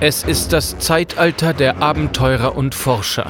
Es 0.00 0.22
ist 0.22 0.52
das 0.52 0.78
Zeitalter 0.78 1.52
der 1.52 1.82
Abenteurer 1.82 2.56
und 2.56 2.76
Forscher. 2.76 3.26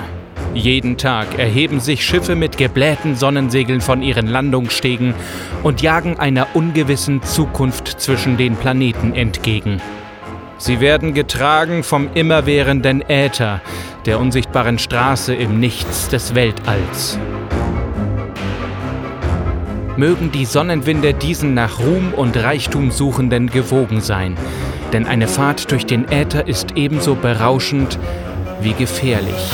Jeden 0.53 0.98
Tag 0.98 1.39
erheben 1.39 1.80
sich 1.80 2.05
Schiffe 2.05 2.35
mit 2.35 2.59
geblähten 2.59 3.17
Sonnensegeln 3.17 3.80
von 3.80 4.03
ihren 4.03 4.27
Landungsstegen 4.27 5.14
und 5.62 5.81
jagen 5.81 6.18
einer 6.18 6.49
ungewissen 6.53 7.23
Zukunft 7.23 7.89
zwischen 8.03 8.36
den 8.36 8.54
Planeten 8.54 9.14
entgegen. 9.14 9.81
Sie 10.59 10.79
werden 10.81 11.14
getragen 11.14 11.82
vom 11.85 12.11
immerwährenden 12.12 13.03
Äther, 13.09 13.62
der 14.05 14.21
unsichtbaren 14.21 14.79
Straße 14.79 15.35
im 15.35 15.61
Nichts 15.61 16.09
des 16.09 16.35
Weltalls. 16.35 17.19
Mögen 19.96 20.32
die 20.32 20.44
Sonnenwinde 20.44 21.14
diesen 21.14 21.55
nach 21.55 21.79
Ruhm 21.79 22.13
und 22.14 22.36
Reichtum 22.36 22.91
Suchenden 22.91 23.49
gewogen 23.49 24.03
sein, 24.03 24.36
denn 24.93 25.07
eine 25.07 25.29
Fahrt 25.29 25.71
durch 25.71 25.87
den 25.87 26.07
Äther 26.11 26.47
ist 26.47 26.77
ebenso 26.77 27.15
berauschend 27.15 27.99
wie 28.61 28.73
gefährlich. 28.73 29.53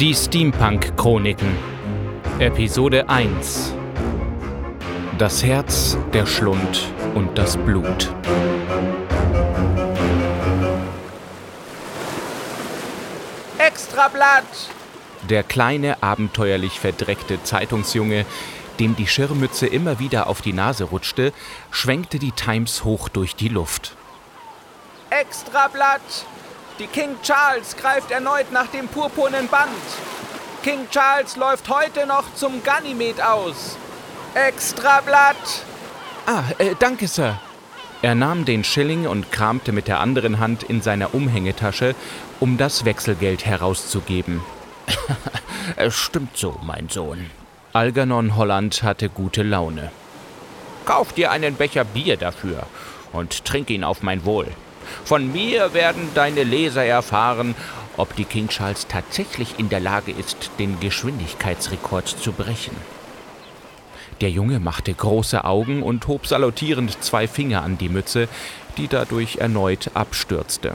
Die 0.00 0.14
Steampunk-Chroniken 0.14 1.48
Episode 2.38 3.08
1 3.08 3.74
Das 5.16 5.42
Herz, 5.42 5.96
der 6.12 6.26
Schlund 6.26 6.92
und 7.14 7.38
das 7.38 7.56
Blut. 7.56 8.15
Extrablatt! 13.96 14.44
Der 15.30 15.42
kleine, 15.42 16.02
abenteuerlich 16.02 16.78
verdreckte 16.78 17.42
Zeitungsjunge, 17.42 18.26
dem 18.78 18.94
die 18.94 19.06
Schirmmütze 19.06 19.66
immer 19.66 19.98
wieder 19.98 20.26
auf 20.26 20.42
die 20.42 20.52
Nase 20.52 20.84
rutschte, 20.84 21.32
schwenkte 21.70 22.18
die 22.18 22.32
Times 22.32 22.84
hoch 22.84 23.08
durch 23.08 23.36
die 23.36 23.48
Luft. 23.48 23.96
Extrablatt! 25.08 26.26
Die 26.78 26.88
King 26.88 27.16
Charles 27.22 27.74
greift 27.74 28.10
erneut 28.10 28.52
nach 28.52 28.66
dem 28.66 28.86
purpurnen 28.86 29.48
Band. 29.48 29.70
King 30.62 30.86
Charles 30.90 31.36
läuft 31.36 31.70
heute 31.70 32.06
noch 32.06 32.34
zum 32.34 32.62
Ganymed 32.62 33.22
aus. 33.22 33.78
Extrablatt! 34.34 35.64
Ah, 36.26 36.42
äh, 36.58 36.74
danke, 36.78 37.08
Sir. 37.08 37.40
Er 38.02 38.14
nahm 38.14 38.44
den 38.44 38.62
Schilling 38.62 39.06
und 39.06 39.32
kramte 39.32 39.72
mit 39.72 39.88
der 39.88 40.00
anderen 40.00 40.38
Hand 40.38 40.62
in 40.62 40.82
seiner 40.82 41.14
Umhängetasche, 41.14 41.94
um 42.40 42.58
das 42.58 42.84
Wechselgeld 42.84 43.46
herauszugeben. 43.46 44.40
es 45.76 45.94
stimmt 45.94 46.36
so, 46.36 46.58
mein 46.62 46.88
Sohn. 46.88 47.30
Algernon 47.72 48.36
Holland 48.36 48.82
hatte 48.82 49.08
gute 49.08 49.42
Laune. 49.42 49.90
Kauf 50.84 51.12
dir 51.12 51.30
einen 51.30 51.56
Becher 51.56 51.84
Bier 51.84 52.16
dafür 52.16 52.66
und 53.12 53.44
trink 53.44 53.70
ihn 53.70 53.84
auf 53.84 54.02
mein 54.02 54.24
Wohl. 54.24 54.46
Von 55.04 55.32
mir 55.32 55.74
werden 55.74 56.08
deine 56.14 56.44
Leser 56.44 56.84
erfahren, 56.84 57.54
ob 57.96 58.14
die 58.14 58.24
King 58.24 58.48
Charles 58.48 58.86
tatsächlich 58.86 59.58
in 59.58 59.68
der 59.68 59.80
Lage 59.80 60.12
ist, 60.12 60.50
den 60.58 60.78
Geschwindigkeitsrekord 60.80 62.08
zu 62.08 62.32
brechen. 62.32 62.76
Der 64.20 64.30
Junge 64.30 64.60
machte 64.60 64.94
große 64.94 65.44
Augen 65.44 65.82
und 65.82 66.06
hob 66.06 66.26
salutierend 66.26 67.02
zwei 67.02 67.28
Finger 67.28 67.62
an 67.62 67.76
die 67.76 67.88
Mütze, 67.88 68.28
die 68.78 68.88
dadurch 68.88 69.36
erneut 69.36 69.90
abstürzte. 69.94 70.74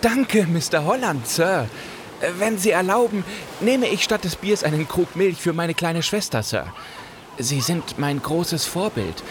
Danke, 0.00 0.46
Mr. 0.46 0.84
Holland, 0.84 1.26
Sir. 1.26 1.68
Wenn 2.38 2.56
Sie 2.56 2.70
erlauben, 2.70 3.24
nehme 3.60 3.88
ich 3.88 4.04
statt 4.04 4.24
des 4.24 4.36
Biers 4.36 4.64
einen 4.64 4.86
Krug 4.88 5.16
Milch 5.16 5.38
für 5.38 5.52
meine 5.52 5.74
kleine 5.74 6.02
Schwester, 6.02 6.42
Sir. 6.42 6.66
Sie 7.38 7.60
sind 7.60 7.98
mein 7.98 8.22
großes 8.22 8.64
Vorbild. 8.64 9.22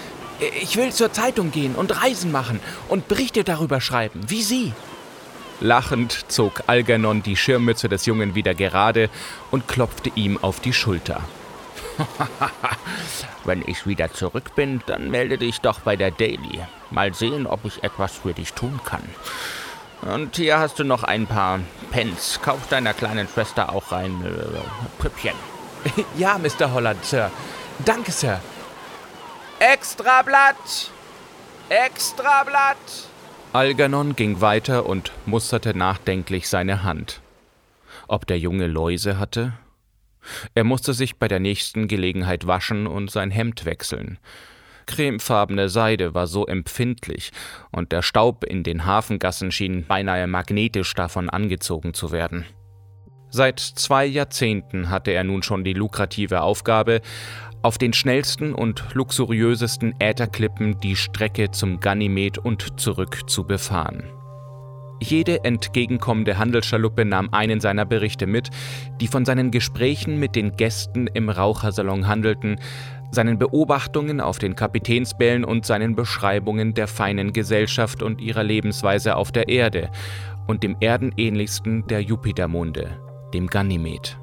Ich 0.62 0.76
will 0.76 0.92
zur 0.92 1.14
Zeitung 1.14 1.52
gehen 1.52 1.76
und 1.76 2.02
Reisen 2.04 2.32
machen 2.32 2.60
und 2.90 3.08
Berichte 3.08 3.44
darüber 3.44 3.80
schreiben, 3.80 4.22
wie 4.28 4.42
Sie. 4.42 4.74
Lachend 5.60 6.26
zog 6.28 6.64
Algernon 6.68 7.22
die 7.22 7.38
Schirmmütze 7.38 7.88
des 7.88 8.08
Jungen 8.08 8.34
wieder 8.34 8.56
gerade 8.56 9.10
und 9.52 9.68
klopfte 9.68 10.12
ihm 10.16 10.40
auf 10.42 10.60
die 10.60 10.74
Schulter. 10.74 11.22
Wenn 13.46 13.64
ich 13.68 13.86
wieder 13.86 14.12
zurück 14.12 14.56
bin, 14.56 14.82
dann 14.88 15.12
melde 15.12 15.38
dich 15.38 15.62
doch 15.62 15.82
bei 15.82 15.96
der 15.96 16.10
Daily. 16.10 16.62
Mal 16.90 17.14
sehen, 17.14 17.46
ob 17.46 17.64
ich 17.66 17.84
etwas 17.84 18.14
für 18.14 18.34
dich 18.34 18.54
tun 18.54 18.80
kann. 18.84 19.04
Und 20.02 20.36
hier 20.36 20.58
hast 20.60 20.80
du 20.80 20.84
noch 20.84 21.04
ein 21.04 21.28
paar 21.28 21.60
Pence. 21.92 22.40
Kauf 22.42 22.68
deiner 22.68 22.94
kleinen 22.94 23.28
Schwester 23.28 23.72
auch 23.72 23.92
ein 23.92 24.26
äh, 24.26 25.00
Püppchen. 25.00 25.36
Ja, 26.18 26.38
Mr. 26.38 26.74
Holland, 26.74 27.04
Sir. 27.04 27.32
Danke, 27.86 28.12
Sir. 28.12 28.40
Extrablatt! 29.60 30.92
Extrablatt! 31.70 32.78
Algernon 33.54 34.16
ging 34.16 34.42
weiter 34.42 34.86
und 34.86 35.12
musterte 35.26 35.76
nachdenklich 35.76 36.48
seine 36.48 36.84
Hand. 36.84 37.22
Ob 38.08 38.28
der 38.28 38.40
Junge 38.40 38.68
Läuse 38.68 39.18
hatte? 39.18 39.54
Er 40.54 40.64
musste 40.64 40.94
sich 40.94 41.18
bei 41.18 41.28
der 41.28 41.40
nächsten 41.40 41.88
Gelegenheit 41.88 42.46
waschen 42.48 42.88
und 42.88 43.12
sein 43.12 43.32
Hemd 43.32 43.66
wechseln. 43.66 44.20
Cremefarbene 44.92 45.70
Seide 45.70 46.14
war 46.14 46.28
so 46.28 46.46
empfindlich, 46.46 47.32
und 47.72 47.94
der 47.94 48.02
Staub 48.02 48.44
in 48.44 48.64
den 48.64 48.86
Hafengassen 48.86 49.52
schien 49.52 49.86
beinahe 49.88 50.28
magnetisch 50.28 50.94
davon 50.94 51.30
angezogen 51.30 51.94
zu 51.94 52.12
werden. 52.12 52.46
Seit 53.30 53.60
zwei 53.62 54.06
Jahrzehnten 54.06 54.90
hatte 54.90 55.12
er 55.12 55.24
nun 55.24 55.44
schon 55.44 55.64
die 55.64 55.74
lukrative 55.74 56.42
Aufgabe, 56.42 57.00
auf 57.62 57.78
den 57.78 57.94
schnellsten 57.94 58.54
und 58.54 58.84
luxuriösesten 58.94 59.96
Ätherklippen 60.00 60.80
die 60.82 60.98
Strecke 60.98 61.52
zum 61.52 61.80
Ganymed 61.80 62.38
und 62.38 62.80
zurück 62.80 63.30
zu 63.30 63.46
befahren. 63.46 64.04
Jede 65.02 65.44
entgegenkommende 65.46 66.38
Handelsschaluppe 66.38 67.06
nahm 67.06 67.30
einen 67.34 67.60
seiner 67.60 67.86
Berichte 67.86 68.28
mit, 68.28 68.50
die 69.00 69.08
von 69.08 69.26
seinen 69.26 69.50
Gesprächen 69.50 70.20
mit 70.20 70.36
den 70.36 70.58
Gästen 70.58 71.08
im 71.08 71.30
Rauchersalon 71.30 72.08
handelten, 72.08 72.60
seinen 73.12 73.38
Beobachtungen 73.38 74.22
auf 74.22 74.40
den 74.40 74.56
Kapitänsbällen 74.56 75.44
und 75.44 75.66
seinen 75.66 75.96
Beschreibungen 75.96 76.74
der 76.74 76.88
feinen 76.88 77.34
Gesellschaft 77.34 78.02
und 78.02 78.22
ihrer 78.22 78.44
Lebensweise 78.44 79.16
auf 79.16 79.32
der 79.32 79.50
Erde 79.50 79.90
und 80.48 80.64
dem 80.64 80.76
erdenähnlichsten 80.80 81.86
der 81.88 82.02
Jupitermonde, 82.02 83.00
dem 83.34 83.48
Ganymed. 83.48 84.18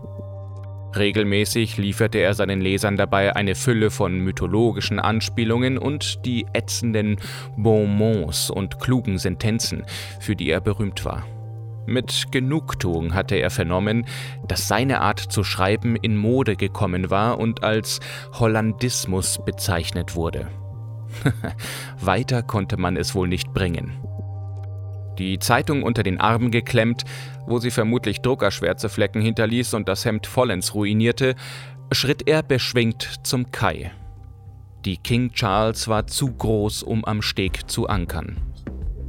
Regelmäßig 0.96 1.76
lieferte 1.76 2.18
er 2.18 2.32
seinen 2.32 2.60
Lesern 2.60 2.96
dabei 2.96 3.36
eine 3.36 3.54
Fülle 3.54 3.90
von 3.90 4.20
mythologischen 4.20 4.98
Anspielungen 4.98 5.76
und 5.76 6.24
die 6.24 6.46
ätzenden 6.54 7.18
Bonmots 7.56 8.50
und 8.50 8.80
klugen 8.80 9.18
Sentenzen, 9.18 9.84
für 10.18 10.34
die 10.34 10.48
er 10.50 10.60
berühmt 10.60 11.04
war. 11.04 11.24
Mit 11.88 12.30
Genugtuung 12.30 13.14
hatte 13.14 13.36
er 13.36 13.50
vernommen, 13.50 14.06
dass 14.46 14.68
seine 14.68 15.00
Art 15.00 15.20
zu 15.20 15.42
schreiben 15.42 15.96
in 15.96 16.16
Mode 16.16 16.54
gekommen 16.54 17.10
war 17.10 17.38
und 17.38 17.64
als 17.64 18.00
Hollandismus 18.34 19.42
bezeichnet 19.44 20.14
wurde. 20.14 20.48
Weiter 22.00 22.42
konnte 22.42 22.76
man 22.76 22.96
es 22.96 23.14
wohl 23.14 23.26
nicht 23.26 23.54
bringen 23.54 23.92
die 25.18 25.38
Zeitung 25.38 25.82
unter 25.82 26.02
den 26.02 26.20
Arm 26.20 26.50
geklemmt, 26.50 27.04
wo 27.46 27.58
sie 27.58 27.70
vermutlich 27.70 28.20
Druckerschwärzeflecken 28.20 29.20
hinterließ 29.20 29.74
und 29.74 29.88
das 29.88 30.04
Hemd 30.04 30.26
vollends 30.26 30.74
ruinierte, 30.74 31.34
schritt 31.92 32.28
er 32.28 32.42
beschwingt 32.42 33.20
zum 33.24 33.50
Kai. 33.50 33.90
Die 34.84 34.96
King 34.96 35.32
Charles 35.32 35.88
war 35.88 36.06
zu 36.06 36.32
groß, 36.32 36.82
um 36.82 37.04
am 37.04 37.20
Steg 37.20 37.68
zu 37.68 37.88
ankern. 37.88 38.40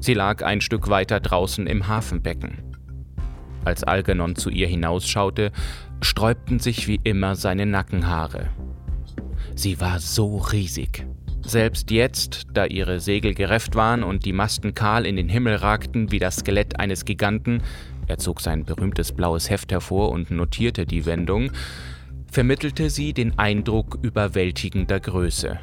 Sie 0.02 0.14
lag 0.14 0.44
ein 0.44 0.62
Stück 0.62 0.90
weiter 0.90 1.20
draußen 1.20 1.68
im 1.68 1.88
Hafenbecken. 1.88 2.69
Als 3.66 3.84
Algernon 3.84 4.36
zu 4.36 4.50
ihr 4.50 4.68
hinausschaute, 4.68 5.52
sträubten 6.02 6.60
sich 6.60 6.88
wie 6.88 7.00
immer 7.04 7.36
seine 7.36 7.66
Nackenhaare. 7.66 8.50
Sie 9.56 9.80
war 9.82 10.00
so 10.00 10.38
riesig. 10.38 11.06
Selbst 11.42 11.90
jetzt, 11.92 12.48
da 12.54 12.66
ihre 12.66 13.00
Segel 13.00 13.34
gerefft 13.34 13.76
waren 13.76 14.04
und 14.04 14.26
die 14.26 14.34
Masten 14.34 14.76
kahl 14.76 15.06
in 15.06 15.16
den 15.16 15.30
Himmel 15.30 15.56
ragten 15.56 16.12
wie 16.12 16.20
das 16.20 16.38
Skelett 16.38 16.80
eines 16.80 17.06
Giganten, 17.06 17.64
er 18.08 18.18
zog 18.18 18.42
sein 18.42 18.66
berühmtes 18.66 19.12
blaues 19.12 19.50
Heft 19.50 19.72
hervor 19.72 20.12
und 20.12 20.32
notierte 20.32 20.86
die 20.86 21.06
Wendung, 21.06 21.52
vermittelte 22.32 22.90
sie 22.90 23.14
den 23.14 23.38
Eindruck 23.40 24.00
überwältigender 24.02 25.00
Größe. 25.00 25.60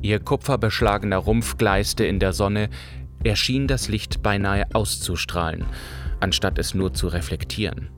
Ihr 0.00 0.18
kupferbeschlagener 0.18 1.18
Rumpf 1.18 1.56
gleiste 1.58 2.04
in 2.04 2.18
der 2.18 2.32
Sonne, 2.32 2.68
er 3.24 3.36
schien 3.36 3.68
das 3.68 3.88
Licht 3.88 4.22
beinahe 4.22 4.66
auszustrahlen, 4.72 5.64
anstatt 6.22 6.58
es 6.58 6.74
nur 6.74 6.94
zu 6.94 7.08
reflektieren. 7.08 7.90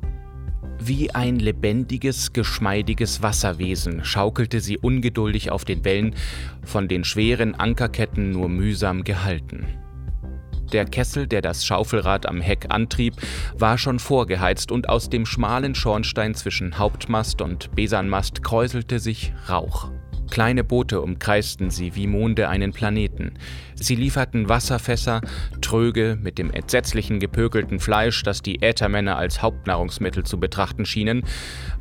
Wie 0.80 1.14
ein 1.14 1.38
lebendiges, 1.38 2.32
geschmeidiges 2.32 3.22
Wasserwesen 3.22 4.04
schaukelte 4.04 4.60
sie 4.60 4.76
ungeduldig 4.76 5.50
auf 5.50 5.64
den 5.64 5.84
Wellen, 5.84 6.14
von 6.62 6.88
den 6.88 7.04
schweren 7.04 7.54
Ankerketten 7.54 8.32
nur 8.32 8.48
mühsam 8.48 9.04
gehalten. 9.04 9.66
Der 10.72 10.84
Kessel, 10.84 11.26
der 11.26 11.40
das 11.40 11.64
Schaufelrad 11.64 12.26
am 12.26 12.40
Heck 12.40 12.66
antrieb, 12.70 13.14
war 13.56 13.78
schon 13.78 13.98
vorgeheizt 13.98 14.72
und 14.72 14.88
aus 14.88 15.08
dem 15.08 15.24
schmalen 15.24 15.74
Schornstein 15.74 16.34
zwischen 16.34 16.78
Hauptmast 16.78 17.40
und 17.40 17.74
Besanmast 17.76 18.42
kräuselte 18.42 18.98
sich 18.98 19.32
Rauch. 19.48 19.90
Kleine 20.30 20.64
Boote 20.64 21.00
umkreisten 21.00 21.70
sie 21.70 21.94
wie 21.94 22.06
Monde 22.06 22.48
einen 22.48 22.72
Planeten. 22.72 23.34
Sie 23.74 23.94
lieferten 23.94 24.48
Wasserfässer, 24.48 25.20
Tröge 25.60 26.18
mit 26.20 26.38
dem 26.38 26.50
entsetzlichen 26.50 27.20
gepökelten 27.20 27.78
Fleisch, 27.78 28.22
das 28.22 28.42
die 28.42 28.62
Äthermänner 28.62 29.16
als 29.16 29.42
Hauptnahrungsmittel 29.42 30.24
zu 30.24 30.40
betrachten 30.40 30.86
schienen, 30.86 31.24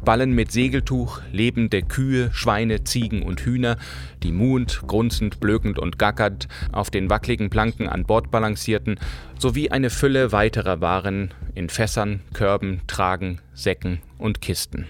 Ballen 0.04 0.34
mit 0.34 0.52
Segeltuch, 0.52 1.22
lebende 1.32 1.82
Kühe, 1.82 2.30
Schweine, 2.34 2.84
Ziegen 2.84 3.24
und 3.24 3.42
Hühner, 3.42 3.78
die 4.22 4.32
muhend, 4.32 4.82
grunzend, 4.86 5.40
blökend 5.40 5.80
und 5.80 5.98
gackernd 5.98 6.48
auf 6.72 6.90
den 6.90 7.10
wackligen 7.10 7.50
Planken 7.50 7.88
an 7.88 8.04
Bord 8.04 8.30
balancierten, 8.30 9.00
sowie 9.40 9.70
eine 9.70 9.90
Fülle 9.90 10.32
weiterer 10.32 10.82
Waren 10.82 11.34
in 11.56 11.70
Fässern, 11.70 12.22
Körben, 12.34 12.82
Tragen, 12.88 13.40
Säcken 13.54 14.00
und 14.18 14.42
Kisten. 14.42 14.88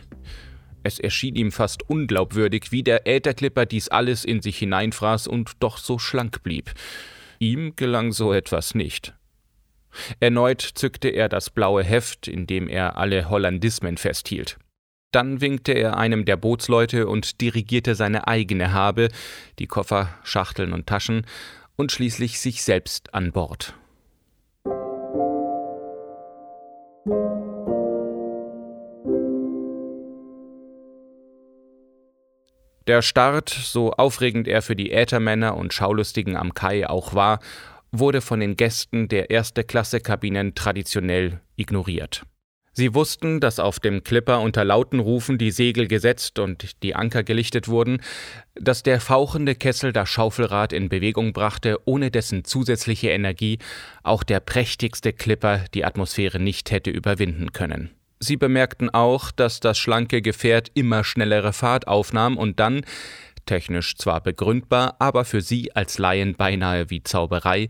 Es 0.83 0.99
erschien 0.99 1.35
ihm 1.35 1.51
fast 1.51 1.89
unglaubwürdig, 1.89 2.71
wie 2.71 2.83
der 2.83 3.07
Ätherklipper 3.07 3.65
dies 3.65 3.87
alles 3.89 4.25
in 4.25 4.41
sich 4.41 4.57
hineinfraß 4.57 5.27
und 5.27 5.51
doch 5.59 5.77
so 5.77 5.97
schlank 5.97 6.43
blieb. 6.43 6.71
Ihm 7.39 7.75
gelang 7.75 8.11
so 8.11 8.33
etwas 8.33 8.75
nicht. 8.75 9.13
Erneut 10.19 10.61
zückte 10.61 11.09
er 11.09 11.29
das 11.29 11.49
blaue 11.49 11.83
Heft, 11.83 12.27
in 12.27 12.47
dem 12.47 12.67
er 12.67 12.97
alle 12.97 13.29
Hollandismen 13.29 13.97
festhielt. 13.97 14.57
Dann 15.11 15.41
winkte 15.41 15.73
er 15.73 15.97
einem 15.97 16.25
der 16.25 16.37
Bootsleute 16.37 17.07
und 17.07 17.39
dirigierte 17.39 17.93
seine 17.93 18.27
eigene 18.27 18.73
Habe, 18.73 19.09
die 19.59 19.67
Koffer, 19.67 20.09
Schachteln 20.23 20.73
und 20.73 20.87
Taschen, 20.87 21.25
und 21.75 21.91
schließlich 21.91 22.39
sich 22.39 22.63
selbst 22.63 23.13
an 23.13 23.31
Bord. 23.31 23.75
Der 32.85 33.01
Start, 33.01 33.49
so 33.49 33.91
aufregend 33.91 34.47
er 34.47 34.61
für 34.61 34.75
die 34.75 34.91
Äthermänner 34.91 35.55
und 35.55 35.73
Schaulustigen 35.73 36.35
am 36.35 36.53
Kai 36.53 36.89
auch 36.89 37.13
war, 37.13 37.39
wurde 37.93 38.19
von 38.19 38.41
den 38.41 38.57
Gästen 38.57 39.07
der 39.07 39.29
Erste-Klasse-Kabinen 39.29 40.53
traditionell 40.53 41.39
ignoriert. 41.55 42.23
Sie 42.75 42.95
wussten, 42.95 43.39
dass 43.39 43.59
auf 43.59 43.79
dem 43.79 44.03
Clipper 44.03 44.41
unter 44.41 44.65
lauten 44.65 44.99
Rufen 44.99 45.37
die 45.37 45.51
Segel 45.51 45.87
gesetzt 45.87 46.39
und 46.39 46.81
die 46.81 46.95
Anker 46.95 47.23
gelichtet 47.23 47.67
wurden, 47.67 48.01
dass 48.55 48.81
der 48.81 48.99
fauchende 48.99 49.53
Kessel 49.53 49.93
das 49.93 50.09
Schaufelrad 50.09 50.73
in 50.73 50.89
Bewegung 50.89 51.33
brachte, 51.33 51.77
ohne 51.85 52.09
dessen 52.09 52.43
zusätzliche 52.43 53.09
Energie 53.09 53.59
auch 54.01 54.23
der 54.23 54.39
prächtigste 54.39 55.13
Clipper 55.13 55.65
die 55.75 55.85
Atmosphäre 55.85 56.39
nicht 56.39 56.71
hätte 56.71 56.89
überwinden 56.89 57.53
können. 57.53 57.91
Sie 58.23 58.37
bemerkten 58.37 58.89
auch, 58.89 59.31
dass 59.31 59.59
das 59.59 59.77
schlanke 59.77 60.21
Gefährt 60.21 60.71
immer 60.75 61.03
schnellere 61.03 61.51
Fahrt 61.51 61.89
aufnahm 61.89 62.37
und 62.37 62.57
dann, 62.57 62.85
technisch 63.45 63.97
zwar 63.97 64.21
begründbar, 64.21 64.95
aber 64.99 65.25
für 65.25 65.41
sie 65.41 65.75
als 65.75 65.97
Laien 65.97 66.35
beinahe 66.35 66.89
wie 66.89 67.03
Zauberei, 67.03 67.67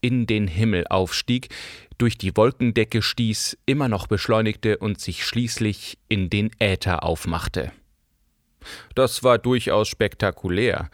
in 0.00 0.28
den 0.28 0.46
Himmel 0.46 0.86
aufstieg, 0.86 1.48
durch 1.98 2.16
die 2.16 2.36
Wolkendecke 2.36 3.02
stieß, 3.02 3.58
immer 3.66 3.88
noch 3.88 4.06
beschleunigte 4.06 4.78
und 4.78 5.00
sich 5.00 5.26
schließlich 5.26 5.98
in 6.08 6.30
den 6.30 6.52
Äther 6.60 7.02
aufmachte. 7.02 7.72
Das 8.94 9.24
war 9.24 9.38
durchaus 9.38 9.88
spektakulär, 9.88 10.88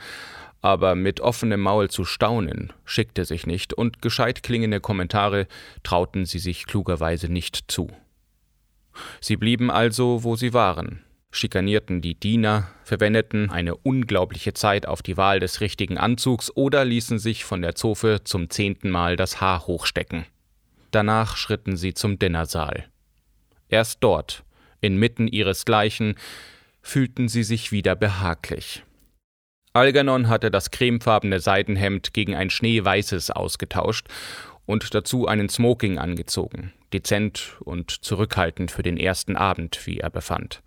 aber 0.62 0.94
mit 0.94 1.20
offenem 1.20 1.60
Maul 1.60 1.90
zu 1.90 2.06
staunen 2.06 2.72
schickte 2.86 3.26
sich 3.26 3.46
nicht, 3.46 3.74
und 3.74 4.00
gescheit 4.00 4.42
klingende 4.42 4.80
Kommentare 4.80 5.48
trauten 5.82 6.24
sie 6.24 6.38
sich 6.38 6.64
klugerweise 6.64 7.30
nicht 7.30 7.64
zu. 7.68 7.90
Sie 9.20 9.36
blieben 9.36 9.70
also, 9.70 10.24
wo 10.24 10.36
sie 10.36 10.52
waren, 10.52 11.02
schikanierten 11.30 12.00
die 12.00 12.14
Diener, 12.14 12.68
verwendeten 12.84 13.50
eine 13.50 13.74
unglaubliche 13.74 14.54
Zeit 14.54 14.86
auf 14.86 15.02
die 15.02 15.16
Wahl 15.16 15.40
des 15.40 15.60
richtigen 15.60 15.98
Anzugs 15.98 16.54
oder 16.54 16.84
ließen 16.84 17.18
sich 17.18 17.44
von 17.44 17.62
der 17.62 17.74
Zofe 17.74 18.20
zum 18.24 18.50
zehnten 18.50 18.90
Mal 18.90 19.16
das 19.16 19.40
Haar 19.40 19.66
hochstecken. 19.66 20.26
Danach 20.90 21.36
schritten 21.36 21.76
sie 21.76 21.94
zum 21.94 22.18
Dinnersaal. 22.18 22.84
Erst 23.68 23.98
dort, 24.00 24.44
inmitten 24.82 25.26
ihresgleichen, 25.26 26.16
fühlten 26.82 27.28
sie 27.28 27.44
sich 27.44 27.72
wieder 27.72 27.96
behaglich. 27.96 28.84
Algernon 29.72 30.28
hatte 30.28 30.50
das 30.50 30.70
cremefarbene 30.70 31.40
Seidenhemd 31.40 32.12
gegen 32.12 32.34
ein 32.34 32.50
schneeweißes 32.50 33.30
ausgetauscht 33.30 34.08
und 34.66 34.94
dazu 34.94 35.26
einen 35.26 35.48
Smoking 35.48 35.98
angezogen, 35.98 36.72
dezent 36.92 37.56
und 37.60 37.90
zurückhaltend 37.90 38.70
für 38.70 38.82
den 38.82 38.96
ersten 38.96 39.36
Abend, 39.36 39.86
wie 39.86 39.98
er 39.98 40.10
befand. 40.10 40.62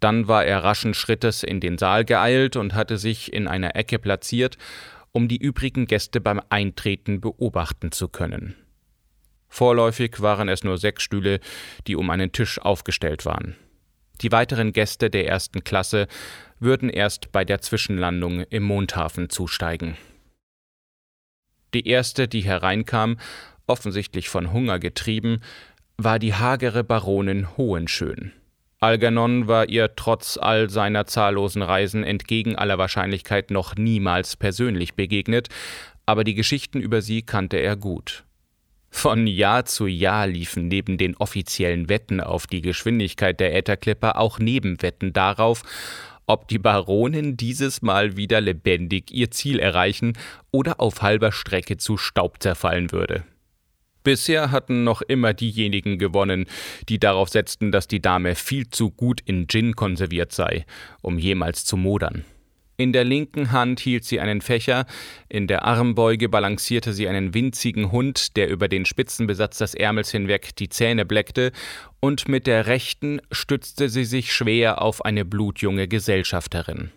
Dann 0.00 0.28
war 0.28 0.44
er 0.44 0.62
raschen 0.62 0.94
Schrittes 0.94 1.42
in 1.42 1.60
den 1.60 1.78
Saal 1.78 2.04
geeilt 2.04 2.56
und 2.56 2.74
hatte 2.74 2.98
sich 2.98 3.32
in 3.32 3.48
einer 3.48 3.76
Ecke 3.76 3.98
platziert, 3.98 4.58
um 5.12 5.28
die 5.28 5.38
übrigen 5.38 5.86
Gäste 5.86 6.20
beim 6.20 6.40
Eintreten 6.50 7.20
beobachten 7.20 7.92
zu 7.92 8.08
können. 8.08 8.54
Vorläufig 9.48 10.20
waren 10.20 10.48
es 10.48 10.64
nur 10.64 10.78
sechs 10.78 11.04
Stühle, 11.04 11.38
die 11.86 11.94
um 11.94 12.10
einen 12.10 12.32
Tisch 12.32 12.58
aufgestellt 12.58 13.24
waren. 13.24 13.54
Die 14.20 14.32
weiteren 14.32 14.72
Gäste 14.72 15.10
der 15.10 15.28
ersten 15.28 15.62
Klasse 15.62 16.08
würden 16.58 16.88
erst 16.88 17.32
bei 17.32 17.44
der 17.44 17.60
Zwischenlandung 17.60 18.40
im 18.50 18.62
Mondhafen 18.64 19.30
zusteigen. 19.30 19.96
Die 21.74 21.88
erste, 21.88 22.28
die 22.28 22.42
hereinkam, 22.42 23.18
offensichtlich 23.66 24.28
von 24.28 24.52
Hunger 24.52 24.78
getrieben, 24.78 25.40
war 25.96 26.18
die 26.18 26.34
hagere 26.34 26.84
Baronin 26.84 27.56
Hohenschön. 27.56 28.32
Algernon 28.80 29.48
war 29.48 29.68
ihr 29.68 29.96
trotz 29.96 30.36
all 30.36 30.68
seiner 30.68 31.06
zahllosen 31.06 31.62
Reisen 31.62 32.04
entgegen 32.04 32.56
aller 32.56 32.78
Wahrscheinlichkeit 32.78 33.50
noch 33.50 33.76
niemals 33.76 34.36
persönlich 34.36 34.94
begegnet, 34.94 35.48
aber 36.06 36.22
die 36.22 36.34
Geschichten 36.34 36.80
über 36.80 37.00
sie 37.00 37.22
kannte 37.22 37.56
er 37.56 37.76
gut. 37.76 38.24
Von 38.90 39.26
Jahr 39.26 39.64
zu 39.64 39.86
Jahr 39.86 40.26
liefen 40.26 40.68
neben 40.68 40.98
den 40.98 41.16
offiziellen 41.16 41.88
Wetten 41.88 42.20
auf 42.20 42.46
die 42.46 42.60
Geschwindigkeit 42.60 43.40
der 43.40 43.56
Ätherklipper 43.56 44.18
auch 44.18 44.38
Nebenwetten 44.38 45.12
darauf, 45.12 45.62
ob 46.26 46.48
die 46.48 46.58
Baronin 46.58 47.36
dieses 47.36 47.82
Mal 47.82 48.16
wieder 48.16 48.40
lebendig 48.40 49.10
ihr 49.10 49.30
Ziel 49.30 49.58
erreichen 49.58 50.14
oder 50.50 50.80
auf 50.80 51.02
halber 51.02 51.32
Strecke 51.32 51.76
zu 51.76 51.96
Staub 51.96 52.42
zerfallen 52.42 52.92
würde. 52.92 53.24
Bisher 54.02 54.50
hatten 54.50 54.84
noch 54.84 55.00
immer 55.00 55.32
diejenigen 55.32 55.98
gewonnen, 55.98 56.46
die 56.90 56.98
darauf 56.98 57.30
setzten, 57.30 57.72
dass 57.72 57.88
die 57.88 58.02
Dame 58.02 58.34
viel 58.34 58.68
zu 58.68 58.90
gut 58.90 59.22
in 59.24 59.48
Gin 59.48 59.74
konserviert 59.74 60.32
sei, 60.32 60.66
um 61.00 61.18
jemals 61.18 61.64
zu 61.64 61.78
modern. 61.78 62.24
In 62.76 62.92
der 62.92 63.04
linken 63.04 63.52
Hand 63.52 63.78
hielt 63.78 64.04
sie 64.04 64.18
einen 64.18 64.40
Fächer, 64.40 64.86
in 65.28 65.46
der 65.46 65.64
Armbeuge 65.64 66.28
balancierte 66.28 66.92
sie 66.92 67.06
einen 67.06 67.32
winzigen 67.32 67.92
Hund, 67.92 68.36
der 68.36 68.48
über 68.48 68.66
den 68.66 68.84
Spitzenbesatz 68.84 69.58
des 69.58 69.74
Ärmels 69.74 70.10
hinweg 70.10 70.56
die 70.56 70.68
Zähne 70.68 71.04
bleckte, 71.04 71.52
und 72.00 72.28
mit 72.28 72.48
der 72.48 72.66
rechten 72.66 73.20
stützte 73.30 73.88
sie 73.88 74.04
sich 74.04 74.32
schwer 74.32 74.82
auf 74.82 75.04
eine 75.04 75.24
blutjunge 75.24 75.86
Gesellschafterin. 75.86 76.90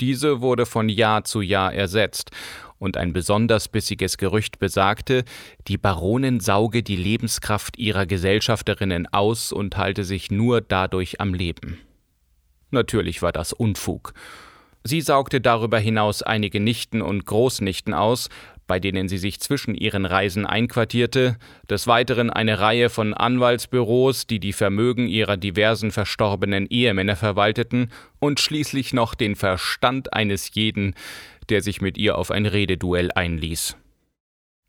Diese 0.00 0.42
wurde 0.42 0.66
von 0.66 0.90
Jahr 0.90 1.24
zu 1.24 1.40
Jahr 1.40 1.72
ersetzt, 1.72 2.30
und 2.78 2.96
ein 2.96 3.12
besonders 3.12 3.68
bissiges 3.68 4.18
Gerücht 4.18 4.58
besagte, 4.58 5.24
die 5.68 5.78
Baronin 5.78 6.40
sauge 6.40 6.82
die 6.82 6.96
Lebenskraft 6.96 7.78
ihrer 7.78 8.06
Gesellschafterinnen 8.06 9.06
aus 9.06 9.52
und 9.52 9.76
halte 9.76 10.02
sich 10.02 10.32
nur 10.32 10.60
dadurch 10.60 11.20
am 11.20 11.32
Leben. 11.32 11.78
Natürlich 12.72 13.22
war 13.22 13.30
das 13.30 13.52
Unfug. 13.52 14.14
Sie 14.84 15.00
saugte 15.00 15.40
darüber 15.40 15.78
hinaus 15.78 16.22
einige 16.22 16.58
Nichten 16.58 17.02
und 17.02 17.24
Großnichten 17.24 17.94
aus, 17.94 18.28
bei 18.66 18.80
denen 18.80 19.08
sie 19.08 19.18
sich 19.18 19.38
zwischen 19.40 19.74
ihren 19.74 20.06
Reisen 20.06 20.46
einquartierte, 20.46 21.36
des 21.68 21.86
Weiteren 21.86 22.30
eine 22.30 22.58
Reihe 22.58 22.90
von 22.90 23.14
Anwaltsbüros, 23.14 24.26
die 24.26 24.40
die 24.40 24.52
Vermögen 24.52 25.08
ihrer 25.08 25.36
diversen 25.36 25.90
verstorbenen 25.90 26.66
Ehemänner 26.66 27.16
verwalteten, 27.16 27.90
und 28.18 28.40
schließlich 28.40 28.92
noch 28.92 29.14
den 29.14 29.36
Verstand 29.36 30.12
eines 30.12 30.54
jeden, 30.54 30.94
der 31.48 31.60
sich 31.60 31.80
mit 31.80 31.98
ihr 31.98 32.16
auf 32.16 32.30
ein 32.30 32.46
Rededuell 32.46 33.10
einließ. 33.12 33.76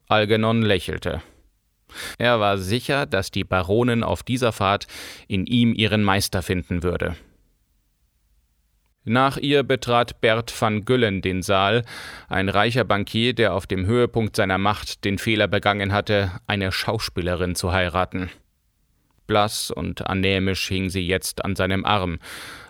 Algernon 0.08 0.62
lächelte. 0.62 1.22
Er 2.18 2.40
war 2.40 2.58
sicher, 2.58 3.06
dass 3.06 3.32
die 3.32 3.44
Baronin 3.44 4.04
auf 4.04 4.24
dieser 4.24 4.52
Fahrt 4.52 4.88
in 5.28 5.46
ihm 5.46 5.74
ihren 5.74 6.04
Meister 6.04 6.42
finden 6.42 6.84
würde. 6.84 7.16
Nach 9.06 9.38
ihr 9.38 9.64
betrat 9.64 10.22
Bert 10.22 10.54
van 10.62 10.86
Güllen 10.86 11.22
den 11.22 11.42
Saal, 11.42 11.84
ein 12.30 12.48
reicher 12.48 12.86
Bankier, 12.86 13.34
der 13.34 13.54
auf 13.54 13.68
dem 13.68 13.86
Höhepunkt 13.86 14.36
seiner 14.36 14.58
Macht 14.58 15.04
den 15.04 15.18
Fehler 15.18 15.48
begangen 15.48 15.92
hatte, 15.92 16.32
eine 16.48 16.72
Schauspielerin 16.72 17.56
zu 17.56 17.74
heiraten. 17.74 18.30
Blass 19.28 19.72
und 19.72 20.08
anämisch 20.08 20.68
hing 20.68 20.90
sie 20.90 21.06
jetzt 21.06 21.44
an 21.44 21.56
seinem 21.56 21.84
Arm, 21.84 22.20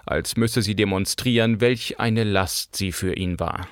als 0.06 0.36
müsse 0.36 0.64
sie 0.64 0.76
demonstrieren, 0.76 1.62
welch 1.62 2.00
eine 2.00 2.24
Last 2.24 2.76
sie 2.76 2.92
für 2.92 3.14
ihn 3.14 3.40
war. 3.40 3.68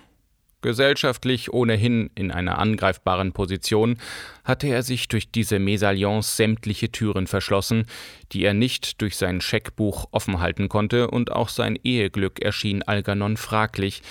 Gesellschaftlich 0.61 1.51
ohnehin 1.53 2.09
in 2.15 2.31
einer 2.31 2.59
angreifbaren 2.59 3.31
Position, 3.31 3.97
hatte 4.43 4.67
er 4.67 4.83
sich 4.83 5.07
durch 5.07 5.31
diese 5.31 5.59
Mesalliance 5.59 6.35
sämtliche 6.35 6.91
Türen 6.91 7.27
verschlossen, 7.27 7.85
die 8.31 8.43
er 8.43 8.53
nicht 8.53 9.01
durch 9.01 9.17
sein 9.17 9.41
Scheckbuch 9.41 10.07
offen 10.11 10.39
halten 10.39 10.69
konnte, 10.69 11.09
und 11.09 11.31
auch 11.31 11.49
sein 11.49 11.77
Eheglück 11.83 12.41
erschien 12.41 12.83
Algernon 12.83 13.37
fraglich, 13.37 14.01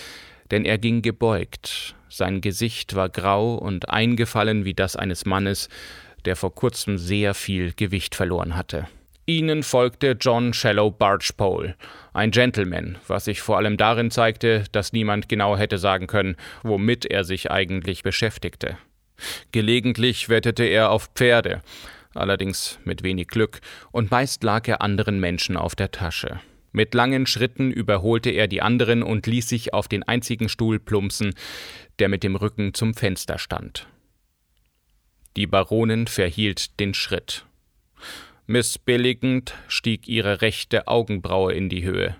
denn 0.51 0.65
er 0.65 0.79
ging 0.79 1.03
gebeugt, 1.03 1.95
sein 2.09 2.41
Gesicht 2.41 2.97
war 2.97 3.09
grau 3.09 3.55
und 3.55 3.89
eingefallen 3.89 4.65
wie 4.65 4.75
das 4.75 4.97
eines 4.97 5.25
Mannes, 5.25 5.69
der 6.25 6.37
vor 6.37 6.55
kurzem 6.55 6.99
sehr 6.99 7.35
viel 7.35 7.73
Gewicht 7.73 8.15
verloren 8.15 8.57
hatte. 8.57 8.89
Ihnen 9.27 9.63
folgte 9.63 10.17
John 10.21 10.53
Shallow 10.53 10.91
Bargepole, 10.91 11.77
ein 12.13 12.31
Gentleman, 12.31 12.99
was 13.07 13.27
sich 13.27 13.41
vor 13.43 13.59
allem 13.59 13.77
darin 13.77 14.11
zeigte, 14.11 14.65
dass 14.73 14.93
niemand 14.93 15.29
genau 15.29 15.57
hätte 15.57 15.79
sagen 15.79 16.07
können, 16.07 16.37
womit 16.63 17.07
er 17.07 17.25
sich 17.25 17.51
eigentlich 17.51 18.03
beschäftigte. 18.03 18.79
Gelegentlich 19.53 20.29
wettete 20.29 20.65
er 20.65 20.91
auf 20.91 21.11
Pferde, 21.15 21.63
allerdings 22.15 22.79
mit 22.85 23.03
wenig 23.03 23.29
Glück, 23.29 23.61
und 23.93 24.11
meist 24.11 24.43
lag 24.43 24.67
er 24.67 24.83
anderen 24.83 25.21
Menschen 25.21 25.57
auf 25.57 25.75
der 25.75 25.91
Tasche. 25.91 26.41
Mit 26.73 26.95
langen 26.95 27.27
Schritten 27.27 27.71
überholte 27.71 28.31
er 28.31 28.47
die 28.47 28.63
anderen 28.63 29.03
und 29.03 29.27
ließ 29.27 29.49
sich 29.49 29.75
auf 29.75 29.89
den 29.89 30.03
einzigen 30.05 30.49
Stuhl 30.49 30.79
plumpsen, 30.79 31.35
der 31.99 32.09
mit 32.09 32.23
dem 32.23 32.37
Rücken 32.37 32.75
zum 32.75 32.95
Fenster 32.95 33.39
stand. 33.39 33.89
Die 35.37 35.47
Baronin 35.47 36.07
verhielt 36.07 36.79
den 36.81 36.95
Schritt. 36.95 37.45
Missbilligend 38.51 39.55
stieg 39.69 40.09
ihre 40.09 40.43
rechte 40.43 40.89
Augenbraue 40.89 41.53
in 41.53 41.69
die 41.69 41.85
Höhe. 41.85 42.17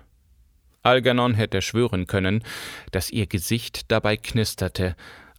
Algernon 0.81 1.33
hätte 1.33 1.61
schwören 1.61 2.07
können, 2.07 2.41
dass 2.91 3.09
ihr 3.09 3.27
Gesicht 3.27 3.91
dabei 3.91 4.15
knisterte, 4.15 4.95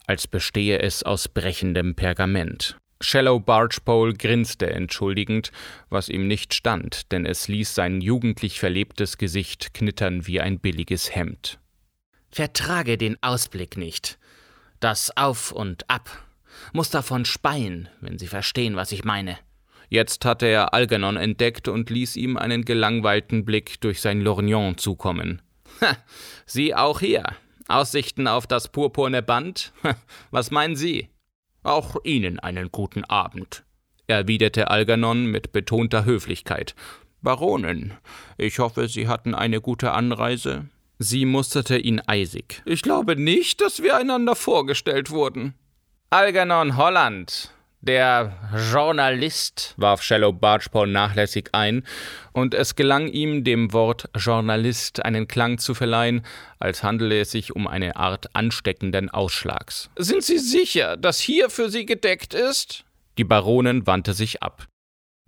als 0.06 0.26
bestehe 0.26 0.80
es 0.80 1.02
aus 1.02 1.28
brechendem 1.28 1.94
Pergament. 1.94 2.76
Shallow 3.00 3.40
Bargepole 3.40 4.12
grinste 4.12 4.68
entschuldigend, 4.68 5.50
was 5.88 6.10
ihm 6.10 6.28
nicht 6.28 6.52
stand, 6.52 7.10
denn 7.10 7.24
es 7.24 7.48
ließ 7.48 7.74
sein 7.74 8.02
jugendlich 8.02 8.60
verlebtes 8.60 9.16
Gesicht 9.16 9.72
knittern 9.72 10.26
wie 10.26 10.42
ein 10.42 10.60
billiges 10.60 11.14
Hemd. 11.14 11.58
Vertrage 12.30 12.98
den 12.98 13.16
Ausblick 13.22 13.78
nicht. 13.78 14.18
Das 14.78 15.16
Auf 15.16 15.52
und 15.52 15.88
Ab 15.88 16.22
muss 16.74 16.90
davon 16.90 17.24
speien, 17.24 17.88
wenn 18.02 18.18
Sie 18.18 18.28
verstehen, 18.28 18.76
was 18.76 18.92
ich 18.92 19.04
meine. 19.04 19.38
Jetzt 19.92 20.24
hatte 20.24 20.46
er 20.46 20.72
Algernon 20.72 21.18
entdeckt 21.18 21.68
und 21.68 21.90
ließ 21.90 22.16
ihm 22.16 22.38
einen 22.38 22.64
gelangweilten 22.64 23.44
Blick 23.44 23.78
durch 23.82 24.00
sein 24.00 24.22
Lorgnon 24.22 24.78
zukommen. 24.78 25.42
Ha, 25.82 25.98
Sie 26.46 26.74
auch 26.74 27.00
hier. 27.00 27.24
Aussichten 27.68 28.26
auf 28.26 28.46
das 28.46 28.72
purpurne 28.72 29.22
Band? 29.22 29.74
Was 30.30 30.50
meinen 30.50 30.76
Sie? 30.76 31.10
Auch 31.62 31.96
Ihnen 32.04 32.40
einen 32.40 32.72
guten 32.72 33.04
Abend, 33.04 33.64
erwiderte 34.06 34.70
Algernon 34.70 35.26
mit 35.26 35.52
betonter 35.52 36.06
Höflichkeit. 36.06 36.74
Baronin, 37.20 37.92
ich 38.38 38.60
hoffe, 38.60 38.88
Sie 38.88 39.08
hatten 39.08 39.34
eine 39.34 39.60
gute 39.60 39.92
Anreise? 39.92 40.70
Sie 41.00 41.26
musterte 41.26 41.76
ihn 41.76 42.00
eisig. 42.00 42.62
Ich 42.64 42.80
glaube 42.80 43.16
nicht, 43.16 43.60
dass 43.60 43.82
wir 43.82 43.98
einander 43.98 44.36
vorgestellt 44.36 45.10
wurden. 45.10 45.52
Algernon 46.08 46.78
Holland, 46.78 47.52
der 47.82 48.38
Journalist, 48.72 49.74
warf 49.76 50.02
Shallow 50.02 50.32
Bargepole 50.32 50.90
nachlässig 50.90 51.50
ein, 51.52 51.82
und 52.32 52.54
es 52.54 52.76
gelang 52.76 53.08
ihm, 53.08 53.44
dem 53.44 53.72
Wort 53.72 54.08
Journalist 54.16 55.04
einen 55.04 55.28
Klang 55.28 55.58
zu 55.58 55.74
verleihen, 55.74 56.24
als 56.60 56.82
handele 56.82 57.20
es 57.20 57.32
sich 57.32 57.54
um 57.54 57.66
eine 57.66 57.96
Art 57.96 58.34
ansteckenden 58.34 59.10
Ausschlags. 59.10 59.90
Sind 59.96 60.22
Sie 60.22 60.38
sicher, 60.38 60.96
dass 60.96 61.18
hier 61.18 61.50
für 61.50 61.68
Sie 61.68 61.84
gedeckt 61.84 62.34
ist? 62.34 62.84
Die 63.18 63.24
Baronin 63.24 63.86
wandte 63.86 64.14
sich 64.14 64.42
ab. 64.42 64.66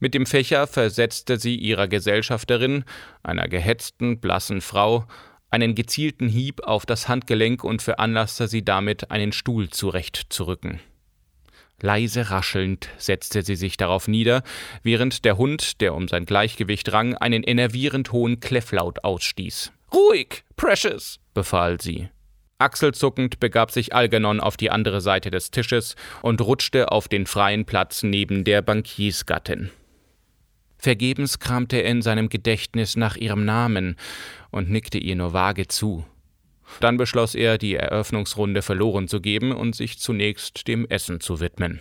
Mit 0.00 0.14
dem 0.14 0.26
Fächer 0.26 0.66
versetzte 0.66 1.38
sie 1.38 1.56
ihrer 1.56 1.88
Gesellschafterin, 1.88 2.84
einer 3.22 3.48
gehetzten, 3.48 4.20
blassen 4.20 4.60
Frau, 4.60 5.06
einen 5.50 5.74
gezielten 5.74 6.28
Hieb 6.28 6.62
auf 6.64 6.84
das 6.84 7.08
Handgelenk 7.08 7.62
und 7.64 7.80
veranlasste 7.80 8.48
sie 8.48 8.64
damit, 8.64 9.10
einen 9.10 9.32
Stuhl 9.32 9.70
zurechtzurücken. 9.70 10.80
Leise 11.80 12.30
raschelnd 12.30 12.88
setzte 12.98 13.42
sie 13.42 13.56
sich 13.56 13.76
darauf 13.76 14.08
nieder, 14.08 14.42
während 14.82 15.24
der 15.24 15.36
Hund, 15.36 15.80
der 15.80 15.94
um 15.94 16.08
sein 16.08 16.24
Gleichgewicht 16.24 16.92
rang, 16.92 17.14
einen 17.14 17.42
enervierend 17.42 18.12
hohen 18.12 18.40
Kläfflaut 18.40 19.04
ausstieß. 19.04 19.72
Ruhig, 19.92 20.44
Precious, 20.56 21.20
befahl 21.34 21.80
sie. 21.80 22.08
Achselzuckend 22.58 23.40
begab 23.40 23.70
sich 23.72 23.94
Algernon 23.94 24.40
auf 24.40 24.56
die 24.56 24.70
andere 24.70 25.00
Seite 25.00 25.30
des 25.30 25.50
Tisches 25.50 25.96
und 26.22 26.40
rutschte 26.40 26.92
auf 26.92 27.08
den 27.08 27.26
freien 27.26 27.64
Platz 27.64 28.02
neben 28.02 28.44
der 28.44 28.62
Bankiersgattin. 28.62 29.70
Vergebens 30.78 31.38
kramte 31.38 31.78
er 31.78 31.90
in 31.90 32.02
seinem 32.02 32.28
Gedächtnis 32.28 32.96
nach 32.96 33.16
ihrem 33.16 33.44
Namen 33.44 33.96
und 34.50 34.70
nickte 34.70 34.98
ihr 34.98 35.16
nur 35.16 35.32
vage 35.32 35.66
zu. 35.66 36.04
Dann 36.80 36.96
beschloss 36.96 37.34
er, 37.34 37.58
die 37.58 37.74
Eröffnungsrunde 37.74 38.62
verloren 38.62 39.08
zu 39.08 39.20
geben 39.20 39.52
und 39.52 39.74
sich 39.74 39.98
zunächst 39.98 40.66
dem 40.66 40.86
Essen 40.88 41.20
zu 41.20 41.40
widmen. 41.40 41.80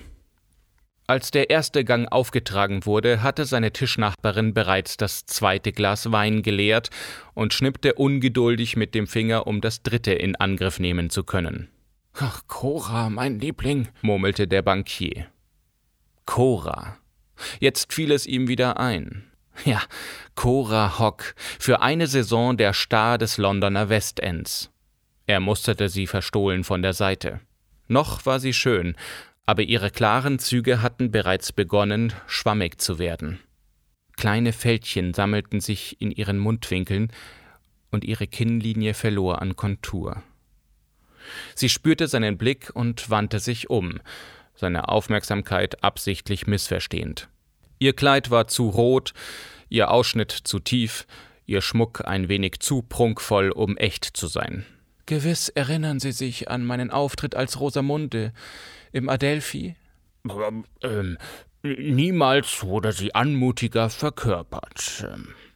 Als 1.05 1.31
der 1.31 1.49
erste 1.49 1.83
Gang 1.83 2.09
aufgetragen 2.11 2.85
wurde, 2.85 3.21
hatte 3.21 3.43
seine 3.43 3.73
Tischnachbarin 3.73 4.53
bereits 4.53 4.95
das 4.95 5.25
zweite 5.25 5.73
Glas 5.73 6.11
Wein 6.13 6.43
geleert 6.43 6.89
und 7.33 7.53
schnippte 7.53 7.95
ungeduldig 7.95 8.77
mit 8.77 8.95
dem 8.95 9.05
Finger, 9.05 9.45
um 9.45 9.59
das 9.59 9.83
dritte 9.83 10.13
in 10.13 10.37
Angriff 10.37 10.79
nehmen 10.79 11.09
zu 11.09 11.25
können. 11.25 11.69
Ach, 12.13 12.41
Cora, 12.47 13.09
mein 13.09 13.39
Liebling, 13.39 13.89
murmelte 14.01 14.47
der 14.47 14.61
Bankier. 14.61 15.27
Cora. 16.25 16.97
Jetzt 17.59 17.91
fiel 17.91 18.11
es 18.11 18.25
ihm 18.25 18.47
wieder 18.47 18.79
ein. 18.79 19.25
Ja, 19.65 19.81
Cora 20.35 20.99
Hock, 20.99 21.35
für 21.59 21.81
eine 21.81 22.07
Saison 22.07 22.55
der 22.57 22.73
Star 22.73 23.17
des 23.17 23.37
Londoner 23.37 23.89
Westends. 23.89 24.72
Er 25.25 25.39
musterte 25.39 25.89
sie 25.89 26.07
verstohlen 26.07 26.63
von 26.63 26.81
der 26.81 26.93
Seite. 26.93 27.39
Noch 27.87 28.25
war 28.25 28.39
sie 28.39 28.53
schön, 28.53 28.95
aber 29.45 29.61
ihre 29.61 29.91
klaren 29.91 30.39
Züge 30.39 30.81
hatten 30.81 31.11
bereits 31.11 31.51
begonnen, 31.51 32.13
schwammig 32.27 32.79
zu 32.79 32.99
werden. 32.99 33.39
Kleine 34.15 34.53
Fältchen 34.53 35.13
sammelten 35.13 35.59
sich 35.59 35.99
in 36.01 36.11
ihren 36.11 36.39
Mundwinkeln, 36.39 37.11
und 37.93 38.03
ihre 38.03 38.27
Kinnlinie 38.27 38.93
verlor 38.93 39.41
an 39.41 39.55
Kontur. 39.55 40.23
Sie 41.55 41.69
spürte 41.69 42.07
seinen 42.07 42.37
Blick 42.37 42.71
und 42.73 43.09
wandte 43.09 43.39
sich 43.39 43.69
um, 43.69 44.01
seine 44.55 44.89
Aufmerksamkeit 44.89 45.83
absichtlich 45.83 46.47
missverstehend. 46.47 47.29
Ihr 47.79 47.93
Kleid 47.93 48.29
war 48.29 48.47
zu 48.47 48.69
rot, 48.69 49.13
ihr 49.69 49.89
Ausschnitt 49.89 50.31
zu 50.31 50.59
tief, 50.59 51.05
ihr 51.45 51.61
Schmuck 51.61 52.05
ein 52.05 52.27
wenig 52.27 52.59
zu 52.59 52.81
prunkvoll, 52.81 53.51
um 53.51 53.77
echt 53.77 54.05
zu 54.05 54.27
sein. 54.27 54.65
Gewiss 55.05 55.49
erinnern 55.49 55.99
Sie 55.99 56.11
sich 56.11 56.49
an 56.49 56.65
meinen 56.65 56.91
Auftritt 56.91 57.35
als 57.35 57.59
Rosamunde 57.59 58.33
im 58.91 59.09
Adelphi? 59.09 59.75
Ähm, 60.81 61.17
niemals 61.63 62.63
wurde 62.63 62.93
sie 62.93 63.13
anmutiger 63.13 63.89
verkörpert, 63.89 65.05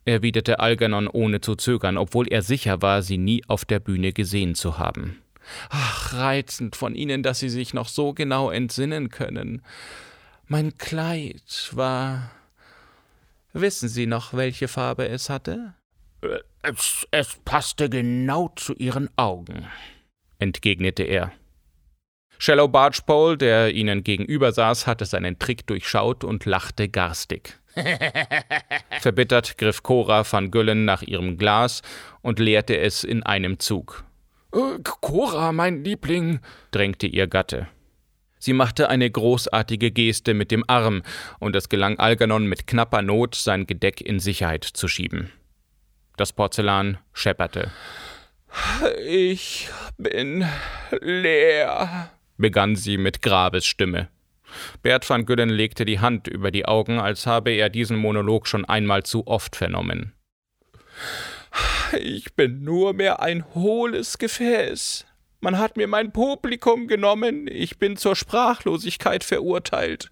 erwiderte 0.03 0.59
Algernon 0.59 1.07
ohne 1.07 1.39
zu 1.39 1.55
zögern, 1.55 1.97
obwohl 1.97 2.27
er 2.27 2.41
sicher 2.41 2.81
war, 2.81 3.01
sie 3.01 3.17
nie 3.17 3.43
auf 3.47 3.63
der 3.63 3.79
Bühne 3.79 4.11
gesehen 4.11 4.55
zu 4.55 4.77
haben. 4.77 5.21
Ach, 5.69 6.13
reizend 6.13 6.75
von 6.75 6.95
Ihnen, 6.95 7.23
dass 7.23 7.39
Sie 7.39 7.49
sich 7.49 7.73
noch 7.73 7.87
so 7.87 8.13
genau 8.13 8.49
entsinnen 8.49 9.09
können. 9.09 9.61
Mein 10.47 10.77
Kleid 10.77 11.71
war. 11.73 12.31
Wissen 13.53 13.89
Sie 13.89 14.05
noch, 14.05 14.33
welche 14.33 14.67
Farbe 14.67 15.07
es 15.07 15.29
hatte? 15.29 15.73
Es, 16.69 17.07
es 17.11 17.37
passte 17.45 17.89
genau 17.89 18.49
zu 18.55 18.73
ihren 18.73 19.09
Augen, 19.15 19.67
entgegnete 20.37 21.03
er. 21.03 21.31
Shallow 22.39 22.67
Bargepole, 22.67 23.37
der 23.37 23.73
ihnen 23.73 24.03
gegenüber 24.03 24.51
saß, 24.51 24.85
hatte 24.85 25.05
seinen 25.05 25.39
Trick 25.39 25.65
durchschaut 25.65 26.25
und 26.25 26.45
lachte 26.45 26.89
garstig. 26.89 27.57
Verbittert 28.99 29.57
griff 29.57 29.81
Cora 29.81 30.29
van 30.29 30.51
Güllen 30.51 30.83
nach 30.83 31.03
ihrem 31.03 31.37
Glas 31.37 31.83
und 32.21 32.39
leerte 32.39 32.77
es 32.77 33.05
in 33.05 33.23
einem 33.23 33.59
Zug. 33.59 34.03
Äh, 34.53 34.79
Cora, 34.83 35.53
mein 35.53 35.85
Liebling, 35.85 36.39
drängte 36.71 37.07
ihr 37.07 37.27
Gatte. 37.27 37.67
Sie 38.39 38.53
machte 38.53 38.89
eine 38.89 39.09
großartige 39.09 39.91
Geste 39.91 40.33
mit 40.33 40.51
dem 40.51 40.63
Arm, 40.67 41.01
und 41.39 41.55
es 41.55 41.69
gelang 41.69 41.97
Algernon 41.97 42.45
mit 42.45 42.67
knapper 42.67 43.01
Not, 43.01 43.35
sein 43.35 43.67
Gedeck 43.67 44.01
in 44.01 44.19
Sicherheit 44.19 44.63
zu 44.65 44.87
schieben. 44.87 45.31
Das 46.17 46.33
Porzellan 46.33 46.97
schepperte. 47.13 47.71
Ich 49.05 49.69
bin 49.97 50.45
leer, 50.99 52.09
begann 52.37 52.75
sie 52.75 52.97
mit 52.97 53.21
Grabesstimme. 53.21 54.09
Bert 54.81 55.07
van 55.07 55.25
Güllen 55.25 55.49
legte 55.49 55.85
die 55.85 55.99
Hand 55.99 56.27
über 56.27 56.49
die 56.49 56.65
Augen, 56.65 56.99
als 56.99 57.27
habe 57.27 57.51
er 57.51 57.69
diesen 57.69 57.97
Monolog 57.97 58.47
schon 58.47 58.65
einmal 58.65 59.03
zu 59.03 59.27
oft 59.27 59.55
vernommen. 59.55 60.13
Ich 61.99 62.33
bin 62.33 62.63
nur 62.63 62.93
mehr 62.93 63.21
ein 63.21 63.45
hohles 63.53 64.17
Gefäß. 64.17 65.05
Man 65.39 65.59
hat 65.59 65.77
mir 65.77 65.87
mein 65.87 66.11
Publikum 66.11 66.87
genommen, 66.87 67.47
ich 67.47 67.77
bin 67.77 67.95
zur 67.95 68.15
Sprachlosigkeit 68.15 69.23
verurteilt. 69.23 70.11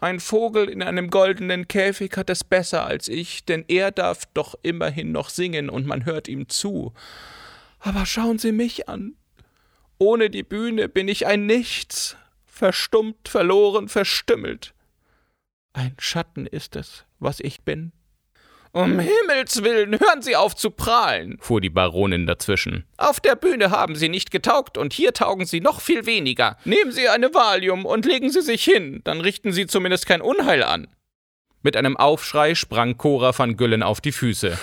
Ein 0.00 0.20
Vogel 0.20 0.68
in 0.68 0.82
einem 0.82 1.10
goldenen 1.10 1.68
Käfig 1.68 2.16
hat 2.16 2.30
es 2.30 2.44
besser 2.44 2.86
als 2.86 3.08
ich, 3.08 3.44
denn 3.44 3.64
er 3.68 3.90
darf 3.90 4.26
doch 4.34 4.54
immerhin 4.62 5.12
noch 5.12 5.30
singen 5.30 5.70
und 5.70 5.86
man 5.86 6.04
hört 6.04 6.28
ihm 6.28 6.48
zu. 6.48 6.92
Aber 7.80 8.04
schauen 8.06 8.38
Sie 8.38 8.52
mich 8.52 8.88
an. 8.88 9.14
Ohne 9.98 10.28
die 10.28 10.42
Bühne 10.42 10.88
bin 10.88 11.08
ich 11.08 11.26
ein 11.26 11.46
Nichts, 11.46 12.16
verstummt, 12.44 13.28
verloren, 13.28 13.88
verstümmelt. 13.88 14.74
Ein 15.72 15.94
Schatten 15.98 16.46
ist 16.46 16.76
es, 16.76 17.04
was 17.18 17.40
ich 17.40 17.62
bin. 17.62 17.92
Um 18.76 18.98
Himmels 18.98 19.62
willen, 19.62 19.98
hören 19.98 20.20
Sie 20.20 20.36
auf 20.36 20.54
zu 20.54 20.70
prahlen, 20.70 21.38
fuhr 21.40 21.62
die 21.62 21.70
Baronin 21.70 22.26
dazwischen. 22.26 22.84
Auf 22.98 23.20
der 23.20 23.34
Bühne 23.34 23.70
haben 23.70 23.96
Sie 23.96 24.10
nicht 24.10 24.30
getaugt 24.30 24.76
und 24.76 24.92
hier 24.92 25.14
taugen 25.14 25.46
Sie 25.46 25.62
noch 25.62 25.80
viel 25.80 26.04
weniger. 26.04 26.58
Nehmen 26.66 26.92
Sie 26.92 27.08
eine 27.08 27.32
Valium 27.32 27.86
und 27.86 28.04
legen 28.04 28.30
Sie 28.30 28.42
sich 28.42 28.62
hin, 28.64 29.00
dann 29.04 29.22
richten 29.22 29.50
Sie 29.50 29.66
zumindest 29.66 30.04
kein 30.04 30.20
Unheil 30.20 30.62
an. 30.62 30.88
Mit 31.62 31.74
einem 31.74 31.96
Aufschrei 31.96 32.54
sprang 32.54 32.98
Cora 32.98 33.36
van 33.36 33.56
Güllen 33.56 33.82
auf 33.82 34.02
die 34.02 34.12
Füße. 34.12 34.58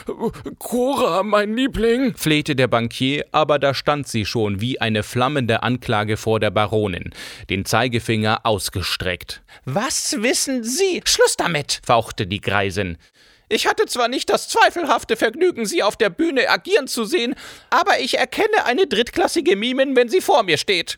Cora, 0.59 1.23
mein 1.23 1.55
Liebling, 1.57 2.15
flehte 2.15 2.55
der 2.55 2.67
Bankier, 2.67 3.25
aber 3.31 3.57
da 3.57 3.73
stand 3.73 4.07
sie 4.07 4.25
schon 4.25 4.61
wie 4.61 4.79
eine 4.79 5.01
flammende 5.01 5.63
Anklage 5.63 6.17
vor 6.17 6.39
der 6.39 6.51
Baronin, 6.51 7.09
den 7.49 7.65
Zeigefinger 7.65 8.45
ausgestreckt. 8.45 9.41
Was 9.65 10.17
wissen 10.19 10.63
Sie? 10.63 11.01
Schluss 11.03 11.35
damit, 11.35 11.81
fauchte 11.83 12.27
die 12.27 12.41
Greisin. 12.41 12.99
Ich 13.53 13.67
hatte 13.67 13.85
zwar 13.85 14.07
nicht 14.07 14.31
das 14.31 14.49
zweifelhafte 14.49 15.15
Vergnügen, 15.15 15.67
Sie 15.67 15.83
auf 15.83 15.95
der 15.95 16.09
Bühne 16.09 16.49
agieren 16.49 16.87
zu 16.87 17.05
sehen, 17.05 17.35
aber 17.69 17.99
ich 17.99 18.17
erkenne 18.17 18.65
eine 18.65 18.87
drittklassige 18.87 19.55
Mimin, 19.55 19.95
wenn 19.95 20.09
sie 20.09 20.21
vor 20.21 20.41
mir 20.41 20.57
steht. 20.57 20.97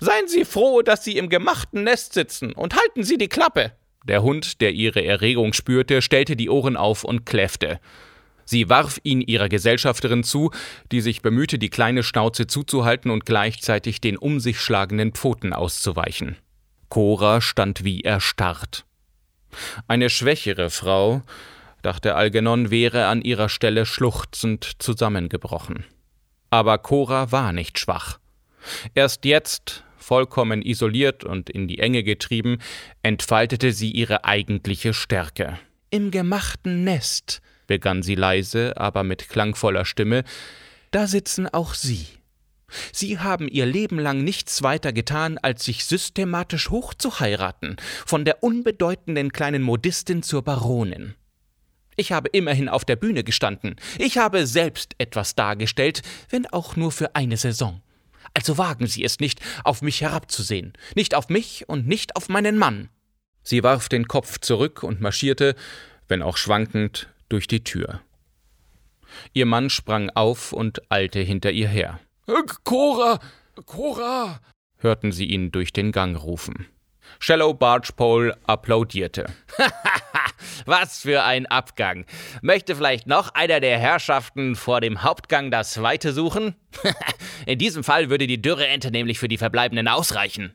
Seien 0.00 0.28
Sie 0.28 0.44
froh, 0.44 0.82
dass 0.82 1.02
Sie 1.02 1.16
im 1.16 1.30
gemachten 1.30 1.82
Nest 1.82 2.12
sitzen 2.12 2.52
und 2.52 2.76
halten 2.76 3.04
Sie 3.04 3.16
die 3.16 3.30
Klappe. 3.30 3.72
Der 4.06 4.22
Hund, 4.22 4.60
der 4.60 4.72
ihre 4.72 5.02
Erregung 5.02 5.54
spürte, 5.54 6.02
stellte 6.02 6.36
die 6.36 6.50
Ohren 6.50 6.76
auf 6.76 7.04
und 7.04 7.24
kläffte. 7.24 7.80
Sie 8.44 8.68
warf 8.68 9.00
ihn 9.02 9.22
ihrer 9.22 9.48
Gesellschafterin 9.48 10.24
zu, 10.24 10.50
die 10.92 11.00
sich 11.00 11.22
bemühte, 11.22 11.58
die 11.58 11.70
kleine 11.70 12.02
Schnauze 12.02 12.46
zuzuhalten 12.46 13.10
und 13.10 13.24
gleichzeitig 13.24 14.02
den 14.02 14.18
um 14.18 14.40
sich 14.40 14.60
schlagenden 14.60 15.12
Pfoten 15.12 15.54
auszuweichen. 15.54 16.36
Cora 16.90 17.40
stand 17.40 17.82
wie 17.82 18.02
erstarrt. 18.02 18.84
Eine 19.88 20.10
schwächere 20.10 20.68
Frau, 20.68 21.22
dachte 21.84 22.14
Algernon, 22.14 22.70
wäre 22.70 23.06
an 23.06 23.22
ihrer 23.22 23.48
Stelle 23.48 23.86
schluchzend 23.86 24.72
zusammengebrochen. 24.78 25.84
Aber 26.50 26.78
Cora 26.78 27.32
war 27.32 27.52
nicht 27.52 27.78
schwach. 27.78 28.18
Erst 28.94 29.24
jetzt, 29.24 29.84
vollkommen 29.96 30.62
isoliert 30.62 31.24
und 31.24 31.50
in 31.50 31.68
die 31.68 31.78
Enge 31.78 32.02
getrieben, 32.02 32.58
entfaltete 33.02 33.72
sie 33.72 33.90
ihre 33.90 34.24
eigentliche 34.24 34.94
Stärke. 34.94 35.58
Im 35.90 36.10
gemachten 36.10 36.84
Nest, 36.84 37.40
begann 37.66 38.02
sie 38.02 38.14
leise, 38.14 38.76
aber 38.76 39.04
mit 39.04 39.28
klangvoller 39.28 39.84
Stimme, 39.84 40.24
da 40.90 41.06
sitzen 41.06 41.48
auch 41.48 41.74
Sie. 41.74 42.06
Sie 42.92 43.18
haben 43.18 43.48
ihr 43.48 43.66
Leben 43.66 43.98
lang 43.98 44.24
nichts 44.24 44.62
weiter 44.62 44.92
getan, 44.92 45.38
als 45.38 45.64
sich 45.64 45.84
systematisch 45.84 46.70
hochzuheiraten, 46.70 47.76
von 48.06 48.24
der 48.24 48.42
unbedeutenden 48.42 49.32
kleinen 49.32 49.62
Modistin 49.62 50.22
zur 50.22 50.42
Baronin. 50.42 51.14
Ich 51.96 52.12
habe 52.12 52.28
immerhin 52.30 52.68
auf 52.68 52.84
der 52.84 52.96
Bühne 52.96 53.24
gestanden. 53.24 53.76
Ich 53.98 54.18
habe 54.18 54.46
selbst 54.46 54.94
etwas 54.98 55.34
dargestellt, 55.34 56.02
wenn 56.30 56.46
auch 56.46 56.76
nur 56.76 56.92
für 56.92 57.14
eine 57.14 57.36
Saison. 57.36 57.82
Also 58.34 58.58
wagen 58.58 58.86
Sie 58.86 59.04
es 59.04 59.20
nicht, 59.20 59.40
auf 59.62 59.82
mich 59.82 60.00
herabzusehen, 60.00 60.72
nicht 60.96 61.14
auf 61.14 61.28
mich 61.28 61.68
und 61.68 61.86
nicht 61.86 62.16
auf 62.16 62.28
meinen 62.28 62.58
Mann. 62.58 62.88
Sie 63.42 63.62
warf 63.62 63.88
den 63.88 64.08
Kopf 64.08 64.40
zurück 64.40 64.82
und 64.82 65.00
marschierte, 65.00 65.54
wenn 66.08 66.22
auch 66.22 66.36
schwankend, 66.36 67.08
durch 67.28 67.46
die 67.46 67.64
Tür. 67.64 68.00
Ihr 69.32 69.46
Mann 69.46 69.70
sprang 69.70 70.10
auf 70.10 70.52
und 70.52 70.90
eilte 70.90 71.20
hinter 71.20 71.50
ihr 71.50 71.68
her. 71.68 72.00
Cora, 72.64 73.20
Cora, 73.66 74.40
hörten 74.78 75.12
sie 75.12 75.26
ihn 75.26 75.52
durch 75.52 75.72
den 75.72 75.92
Gang 75.92 76.20
rufen. 76.20 76.66
Shallow 77.18 77.54
Bargepole 77.54 78.36
applaudierte. 78.44 79.26
Was 80.66 81.00
für 81.00 81.22
ein 81.24 81.46
Abgang. 81.46 82.06
Möchte 82.42 82.76
vielleicht 82.76 83.06
noch 83.06 83.34
einer 83.34 83.60
der 83.60 83.78
Herrschaften 83.78 84.56
vor 84.56 84.80
dem 84.80 85.02
Hauptgang 85.02 85.50
das 85.50 85.82
Weite 85.82 86.12
suchen? 86.12 86.54
In 87.46 87.58
diesem 87.58 87.84
Fall 87.84 88.10
würde 88.10 88.26
die 88.26 88.40
Dürreente 88.40 88.90
nämlich 88.90 89.18
für 89.18 89.28
die 89.28 89.38
Verbleibenden 89.38 89.88
ausreichen. 89.88 90.54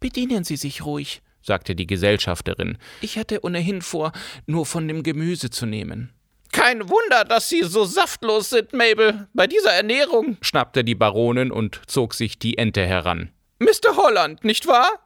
Bedienen 0.00 0.44
Sie 0.44 0.56
sich 0.56 0.84
ruhig, 0.84 1.22
sagte 1.42 1.74
die 1.74 1.86
Gesellschafterin. 1.86 2.78
Ich 3.00 3.18
hatte 3.18 3.44
ohnehin 3.44 3.82
vor, 3.82 4.12
nur 4.46 4.66
von 4.66 4.88
dem 4.88 5.02
Gemüse 5.02 5.50
zu 5.50 5.66
nehmen. 5.66 6.12
Kein 6.52 6.88
Wunder, 6.90 7.24
dass 7.24 7.48
Sie 7.48 7.62
so 7.62 7.84
saftlos 7.84 8.50
sind, 8.50 8.72
Mabel. 8.74 9.26
Bei 9.32 9.46
dieser 9.46 9.72
Ernährung, 9.72 10.36
schnappte 10.42 10.84
die 10.84 10.94
Baronin 10.94 11.50
und 11.50 11.80
zog 11.86 12.14
sich 12.14 12.38
die 12.38 12.58
Ente 12.58 12.86
heran. 12.86 13.30
Mr. 13.58 13.96
Holland, 13.96 14.44
nicht 14.44 14.66
wahr? 14.66 15.01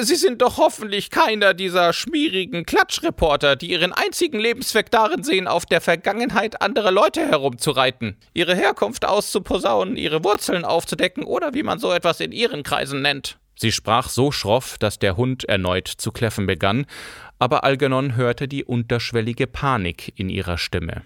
Sie 0.00 0.16
sind 0.16 0.42
doch 0.42 0.58
hoffentlich 0.58 1.10
keiner 1.10 1.54
dieser 1.54 1.92
schmierigen 1.92 2.64
Klatschreporter, 2.64 3.56
die 3.56 3.70
ihren 3.70 3.92
einzigen 3.92 4.38
Lebenszweck 4.38 4.90
darin 4.90 5.22
sehen, 5.22 5.48
auf 5.48 5.66
der 5.66 5.80
Vergangenheit 5.80 6.62
anderer 6.62 6.90
Leute 6.90 7.26
herumzureiten, 7.26 8.16
ihre 8.34 8.54
Herkunft 8.54 9.04
auszuposaunen, 9.04 9.96
ihre 9.96 10.24
Wurzeln 10.24 10.64
aufzudecken 10.64 11.24
oder 11.24 11.54
wie 11.54 11.62
man 11.62 11.78
so 11.78 11.92
etwas 11.92 12.20
in 12.20 12.32
ihren 12.32 12.62
Kreisen 12.62 13.02
nennt. 13.02 13.38
Sie 13.56 13.72
sprach 13.72 14.08
so 14.08 14.30
schroff, 14.30 14.78
dass 14.78 15.00
der 15.00 15.16
Hund 15.16 15.44
erneut 15.44 15.88
zu 15.88 16.12
kläffen 16.12 16.46
begann, 16.46 16.86
aber 17.40 17.64
Algernon 17.64 18.14
hörte 18.14 18.46
die 18.46 18.64
unterschwellige 18.64 19.48
Panik 19.48 20.12
in 20.16 20.28
ihrer 20.28 20.58
Stimme. 20.58 21.02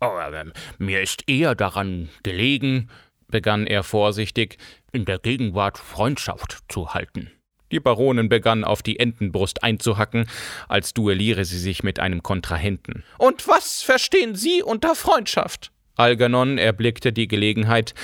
Oh, 0.00 0.16
äh, 0.18 0.44
mir 0.78 1.02
ist 1.02 1.28
eher 1.28 1.54
daran 1.54 2.08
gelegen, 2.22 2.90
begann 3.28 3.66
er 3.66 3.82
vorsichtig, 3.82 4.58
in 4.92 5.04
der 5.04 5.18
Gegenwart 5.18 5.78
Freundschaft 5.78 6.58
zu 6.68 6.94
halten. 6.94 7.32
Die 7.72 7.80
Baronin 7.80 8.28
begann 8.28 8.64
auf 8.64 8.82
die 8.82 8.98
Entenbrust 8.98 9.62
einzuhacken, 9.62 10.26
als 10.68 10.94
duelliere 10.94 11.44
sie 11.44 11.58
sich 11.58 11.82
mit 11.82 11.98
einem 11.98 12.22
Kontrahenten. 12.22 13.02
Und 13.18 13.48
was 13.48 13.82
verstehen 13.82 14.34
Sie 14.34 14.62
unter 14.62 14.94
Freundschaft? 14.94 15.72
Algernon 15.96 16.58
erblickte 16.58 17.12
die 17.12 17.26
Gelegenheit, 17.26 17.94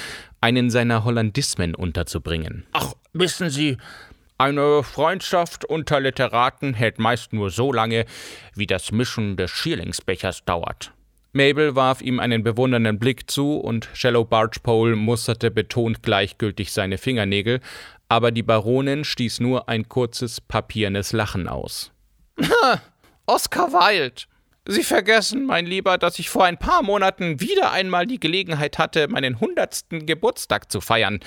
einen 0.41 0.71
seiner 0.71 1.05
Hollandismen 1.05 1.75
unterzubringen. 1.75 2.67
Ach, 2.73 2.95
wissen 3.13 3.51
Sie, 3.51 3.77
eine 4.39 4.83
Freundschaft 4.83 5.65
unter 5.65 6.01
Literaten 6.01 6.75
hält 6.75 6.99
meist 6.99 7.33
nur 7.33 7.51
so 7.51 7.73
lange, 7.73 8.07
wie 8.57 8.67
das 8.67 8.91
Mischen 8.91 9.37
des 9.37 9.53
Schierlingsbechers 9.53 10.45
dauert. 10.45 10.93
Mabel 11.33 11.77
warf 11.77 12.03
ihm 12.03 12.19
einen 12.19 12.43
bewundernden 12.43 12.99
Blick 12.99 13.31
zu 13.31 13.57
und 13.57 13.89
Shallow 13.95 14.25
Bargepole 14.25 14.97
musterte 14.97 15.51
betont 15.51 16.03
gleichgültig 16.03 16.73
seine 16.73 16.99
Fingernägel, 16.99 17.61
aber 18.13 18.31
die 18.31 18.43
Baronin 18.43 19.05
stieß 19.05 19.41
nur 19.41 19.71
ein 19.71 19.89
kurzes 19.89 20.43
papiernes 20.43 21.15
Lachen 21.15 21.49
aus. 21.49 21.93
Oscar 23.25 23.73
Wilde. 23.73 24.25
Sie 24.69 24.83
vergessen, 24.83 25.47
mein 25.47 25.65
Lieber, 25.65 25.97
dass 25.97 26.19
ich 26.19 26.29
vor 26.29 26.45
ein 26.45 26.59
paar 26.59 26.83
Monaten 26.83 27.41
wieder 27.41 27.73
einmal 27.73 28.07
die 28.07 28.21
Gelegenheit 28.21 28.77
hatte, 28.79 29.09
meinen 29.09 29.41
hundertsten 29.41 30.05
Geburtstag 30.05 30.71
zu 30.71 30.83
feiern. 30.83 31.21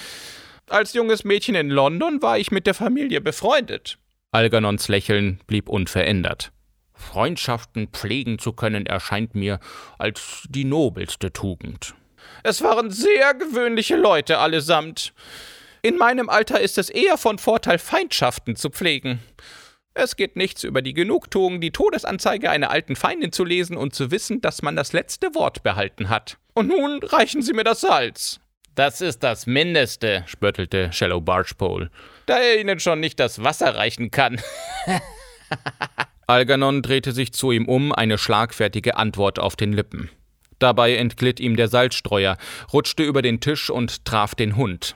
Als 0.69 0.93
junges 0.93 1.23
Mädchen 1.23 1.55
in 1.55 1.71
London 1.71 2.21
war 2.21 2.37
ich 2.37 2.51
mit 2.51 2.67
der 2.67 2.75
Familie 2.75 3.19
befreundet. 3.19 3.97
Algernons 4.31 4.87
Lächeln 4.87 5.39
blieb 5.47 5.69
unverändert. 5.69 6.51
Freundschaften 6.93 7.87
pflegen 7.87 8.37
zu 8.37 8.53
können, 8.53 8.85
erscheint 8.85 9.33
mir 9.33 9.59
als 9.97 10.43
die 10.49 10.65
nobelste 10.65 11.33
Tugend. 11.33 11.95
Es 12.43 12.61
waren 12.61 12.91
sehr 12.91 13.33
gewöhnliche 13.33 13.95
Leute 13.95 14.37
allesamt. 14.37 15.13
In 15.85 15.97
meinem 15.97 16.31
Alter 16.31 16.59
ist 16.61 16.79
es 16.79 16.89
eher 16.89 17.15
von 17.15 17.37
Vorteil, 17.37 17.77
Feindschaften 17.77 18.55
zu 18.55 18.71
pflegen. 18.71 19.19
Es 19.93 20.15
geht 20.15 20.35
nichts 20.35 20.63
über 20.63 20.81
die 20.81 20.95
Genugtuung, 20.95 21.61
die 21.61 21.69
Todesanzeige 21.69 22.49
einer 22.49 22.71
alten 22.71 22.95
Feindin 22.95 23.31
zu 23.31 23.45
lesen 23.45 23.77
und 23.77 23.93
zu 23.93 24.09
wissen, 24.09 24.41
dass 24.41 24.63
man 24.63 24.75
das 24.75 24.93
letzte 24.93 25.35
Wort 25.35 25.61
behalten 25.61 26.09
hat. 26.09 26.39
Und 26.55 26.69
nun 26.69 27.03
reichen 27.03 27.43
Sie 27.43 27.53
mir 27.53 27.63
das 27.63 27.81
Salz. 27.81 28.39
Das 28.73 28.99
ist 28.99 29.19
das 29.19 29.45
Mindeste, 29.45 30.23
spöttelte 30.25 30.91
Shallow 30.91 31.21
Bargepole. 31.21 31.91
Da 32.25 32.39
er 32.39 32.59
Ihnen 32.59 32.79
schon 32.79 32.99
nicht 32.99 33.19
das 33.19 33.43
Wasser 33.43 33.75
reichen 33.75 34.09
kann. 34.09 34.41
Algernon 36.25 36.81
drehte 36.81 37.11
sich 37.11 37.31
zu 37.31 37.51
ihm 37.51 37.67
um, 37.67 37.93
eine 37.93 38.17
schlagfertige 38.17 38.97
Antwort 38.97 39.37
auf 39.37 39.55
den 39.55 39.71
Lippen. 39.71 40.09
Dabei 40.57 40.95
entglitt 40.95 41.39
ihm 41.39 41.55
der 41.55 41.67
Salzstreuer, 41.67 42.37
rutschte 42.73 43.03
über 43.03 43.21
den 43.21 43.39
Tisch 43.39 43.69
und 43.69 44.03
traf 44.03 44.33
den 44.33 44.55
Hund. 44.55 44.95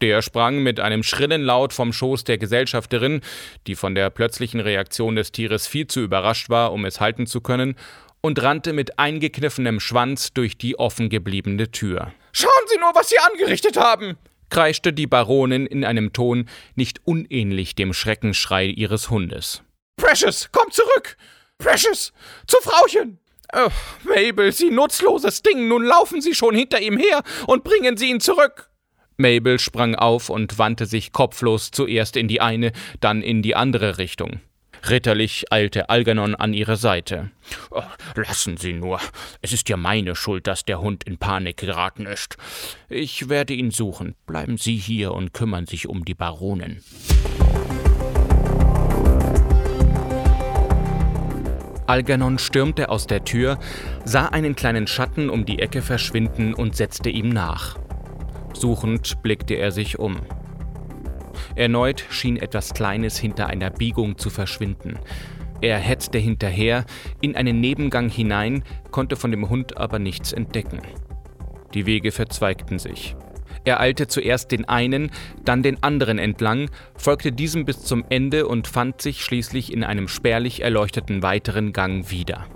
Der 0.00 0.22
sprang 0.22 0.62
mit 0.62 0.80
einem 0.80 1.02
schrillen 1.02 1.42
Laut 1.42 1.72
vom 1.72 1.92
Schoß 1.92 2.24
der 2.24 2.38
Gesellschafterin, 2.38 3.20
die 3.66 3.74
von 3.74 3.94
der 3.94 4.10
plötzlichen 4.10 4.60
Reaktion 4.60 5.16
des 5.16 5.32
Tieres 5.32 5.66
viel 5.66 5.86
zu 5.86 6.00
überrascht 6.00 6.50
war, 6.50 6.72
um 6.72 6.84
es 6.84 7.00
halten 7.00 7.26
zu 7.26 7.40
können, 7.40 7.76
und 8.20 8.42
rannte 8.42 8.72
mit 8.72 8.98
eingekniffenem 8.98 9.78
Schwanz 9.78 10.32
durch 10.32 10.58
die 10.58 10.78
offen 10.78 11.08
gebliebene 11.08 11.70
Tür. 11.70 12.12
Schauen 12.32 12.50
Sie 12.66 12.78
nur, 12.78 12.94
was 12.94 13.08
Sie 13.08 13.18
angerichtet 13.18 13.76
haben! 13.76 14.16
kreischte 14.50 14.92
die 14.92 15.06
Baronin 15.06 15.66
in 15.66 15.84
einem 15.84 16.12
Ton 16.12 16.48
nicht 16.74 17.00
unähnlich 17.04 17.74
dem 17.74 17.92
Schreckenschrei 17.92 18.66
ihres 18.66 19.10
Hundes. 19.10 19.62
Precious, 19.96 20.48
komm 20.52 20.70
zurück! 20.70 21.16
Precious, 21.58 22.12
zu 22.46 22.56
Frauchen! 22.60 23.18
Oh, 23.54 23.70
Mabel, 24.04 24.52
Sie 24.52 24.70
nutzloses 24.70 25.42
Ding, 25.42 25.68
nun 25.68 25.84
laufen 25.84 26.20
Sie 26.20 26.34
schon 26.34 26.54
hinter 26.54 26.80
ihm 26.80 26.98
her 26.98 27.22
und 27.46 27.64
bringen 27.64 27.96
Sie 27.96 28.10
ihn 28.10 28.20
zurück! 28.20 28.70
Mabel 29.16 29.58
sprang 29.58 29.94
auf 29.94 30.28
und 30.28 30.58
wandte 30.58 30.86
sich 30.86 31.12
kopflos 31.12 31.70
zuerst 31.70 32.16
in 32.16 32.28
die 32.28 32.40
eine, 32.40 32.72
dann 33.00 33.22
in 33.22 33.42
die 33.42 33.54
andere 33.54 33.98
Richtung. 33.98 34.40
Ritterlich 34.88 35.46
eilte 35.50 35.88
Algernon 35.88 36.34
an 36.34 36.52
ihre 36.52 36.76
Seite. 36.76 37.30
Oh, 37.70 37.82
lassen 38.14 38.56
Sie 38.56 38.72
nur. 38.72 39.00
Es 39.40 39.52
ist 39.52 39.68
ja 39.68 39.76
meine 39.76 40.14
Schuld, 40.14 40.46
dass 40.46 40.64
der 40.64 40.80
Hund 40.80 41.04
in 41.04 41.18
Panik 41.18 41.56
geraten 41.56 42.06
ist. 42.06 42.36
Ich 42.88 43.28
werde 43.28 43.54
ihn 43.54 43.70
suchen. 43.70 44.14
Bleiben 44.26 44.58
Sie 44.58 44.76
hier 44.76 45.12
und 45.12 45.32
kümmern 45.32 45.66
sich 45.66 45.88
um 45.88 46.04
die 46.04 46.14
Baronin. 46.14 46.82
Algernon 51.86 52.38
stürmte 52.38 52.88
aus 52.88 53.06
der 53.06 53.24
Tür, 53.24 53.58
sah 54.04 54.26
einen 54.26 54.56
kleinen 54.56 54.86
Schatten 54.86 55.30
um 55.30 55.46
die 55.46 55.60
Ecke 55.60 55.82
verschwinden 55.82 56.52
und 56.52 56.76
setzte 56.76 57.10
ihm 57.10 57.28
nach. 57.28 57.76
Suchend 58.58 59.22
blickte 59.22 59.54
er 59.54 59.70
sich 59.70 59.98
um. 59.98 60.16
Erneut 61.54 62.04
schien 62.08 62.36
etwas 62.36 62.72
Kleines 62.72 63.18
hinter 63.18 63.48
einer 63.48 63.70
Biegung 63.70 64.16
zu 64.16 64.30
verschwinden. 64.30 64.98
Er 65.60 65.78
hetzte 65.78 66.18
hinterher, 66.18 66.84
in 67.20 67.36
einen 67.36 67.60
Nebengang 67.60 68.08
hinein, 68.08 68.62
konnte 68.90 69.16
von 69.16 69.30
dem 69.30 69.48
Hund 69.48 69.76
aber 69.76 69.98
nichts 69.98 70.32
entdecken. 70.32 70.80
Die 71.74 71.86
Wege 71.86 72.12
verzweigten 72.12 72.78
sich. 72.78 73.16
Er 73.64 73.80
eilte 73.80 74.06
zuerst 74.06 74.52
den 74.52 74.66
einen, 74.66 75.10
dann 75.44 75.62
den 75.62 75.82
anderen 75.82 76.18
entlang, 76.18 76.70
folgte 76.96 77.32
diesem 77.32 77.64
bis 77.64 77.82
zum 77.82 78.04
Ende 78.08 78.46
und 78.46 78.68
fand 78.68 79.02
sich 79.02 79.22
schließlich 79.22 79.72
in 79.72 79.82
einem 79.84 80.08
spärlich 80.08 80.62
erleuchteten 80.62 81.22
weiteren 81.22 81.72
Gang 81.72 82.10
wieder. 82.10 82.46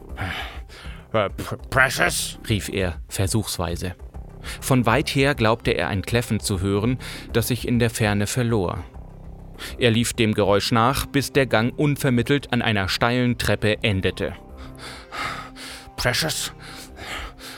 Äh, 1.12 1.28
Precious? 1.70 2.38
rief 2.48 2.68
er 2.68 3.00
versuchsweise. 3.08 3.96
Von 4.60 4.86
weit 4.86 5.08
her 5.10 5.34
glaubte 5.34 5.72
er 5.72 5.88
ein 5.88 6.02
Kläffen 6.02 6.40
zu 6.40 6.60
hören, 6.60 6.98
das 7.32 7.48
sich 7.48 7.66
in 7.66 7.78
der 7.78 7.90
Ferne 7.90 8.26
verlor. 8.26 8.84
Er 9.78 9.90
lief 9.90 10.12
dem 10.12 10.34
Geräusch 10.34 10.72
nach, 10.72 11.06
bis 11.06 11.32
der 11.32 11.46
Gang 11.46 11.78
unvermittelt 11.78 12.52
an 12.52 12.62
einer 12.62 12.88
steilen 12.88 13.38
Treppe 13.38 13.82
endete. 13.82 14.34
Precious, 15.96 16.52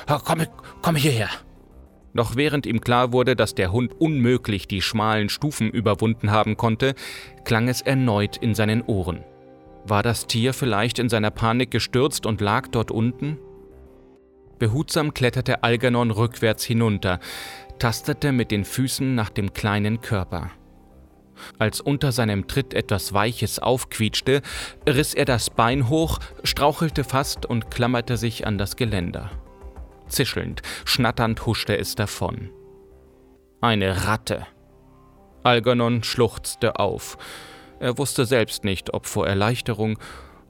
komm, 0.06 0.42
komm 0.82 0.96
hierher. 0.96 1.28
Noch 2.14 2.36
während 2.36 2.66
ihm 2.66 2.80
klar 2.80 3.12
wurde, 3.12 3.36
dass 3.36 3.54
der 3.54 3.72
Hund 3.72 3.94
unmöglich 3.98 4.68
die 4.68 4.82
schmalen 4.82 5.28
Stufen 5.28 5.70
überwunden 5.70 6.30
haben 6.30 6.56
konnte, 6.56 6.94
klang 7.44 7.68
es 7.68 7.80
erneut 7.80 8.36
in 8.36 8.54
seinen 8.54 8.82
Ohren. 8.82 9.24
War 9.84 10.02
das 10.02 10.26
Tier 10.26 10.52
vielleicht 10.52 10.98
in 10.98 11.08
seiner 11.08 11.30
Panik 11.30 11.70
gestürzt 11.70 12.26
und 12.26 12.40
lag 12.40 12.68
dort 12.68 12.90
unten? 12.90 13.38
Behutsam 14.62 15.12
kletterte 15.12 15.64
Algernon 15.64 16.12
rückwärts 16.12 16.62
hinunter, 16.62 17.18
tastete 17.80 18.30
mit 18.30 18.52
den 18.52 18.64
Füßen 18.64 19.12
nach 19.12 19.28
dem 19.28 19.54
kleinen 19.54 20.02
Körper. 20.02 20.52
Als 21.58 21.80
unter 21.80 22.12
seinem 22.12 22.46
Tritt 22.46 22.72
etwas 22.72 23.12
Weiches 23.12 23.58
aufquietschte, 23.58 24.40
riss 24.88 25.14
er 25.14 25.24
das 25.24 25.50
Bein 25.50 25.88
hoch, 25.88 26.20
strauchelte 26.44 27.02
fast 27.02 27.44
und 27.44 27.72
klammerte 27.72 28.16
sich 28.16 28.46
an 28.46 28.56
das 28.56 28.76
Geländer. 28.76 29.32
Zischelnd, 30.06 30.62
schnatternd 30.84 31.44
huschte 31.44 31.76
es 31.76 31.96
davon. 31.96 32.50
Eine 33.60 34.06
Ratte. 34.06 34.46
Algernon 35.42 36.04
schluchzte 36.04 36.78
auf. 36.78 37.18
Er 37.80 37.98
wusste 37.98 38.26
selbst 38.26 38.62
nicht, 38.62 38.94
ob 38.94 39.06
vor 39.06 39.26
Erleichterung 39.26 39.98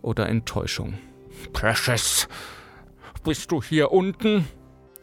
oder 0.02 0.28
Enttäuschung. 0.28 0.98
Precious, 1.54 2.28
bist 3.22 3.50
du 3.50 3.62
hier 3.62 3.92
unten? 3.92 4.46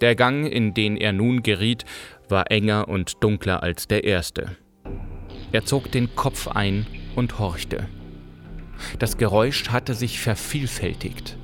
Der 0.02 0.16
Gang, 0.16 0.46
in 0.46 0.74
den 0.74 0.98
er 0.98 1.14
nun 1.14 1.44
geriet, 1.44 1.86
war 2.28 2.52
enger 2.52 2.88
und 2.88 3.24
dunkler 3.24 3.64
als 3.64 3.88
der 3.88 4.04
erste. 4.04 4.56
Er 5.52 5.66
zog 5.66 5.92
den 5.92 6.16
Kopf 6.16 6.48
ein 6.48 6.86
und 7.16 7.40
horchte. 7.40 7.88
Das 8.98 9.18
Geräusch 9.18 9.70
hatte 9.70 9.94
sich 9.94 10.20
vervielfältigt 10.20 11.38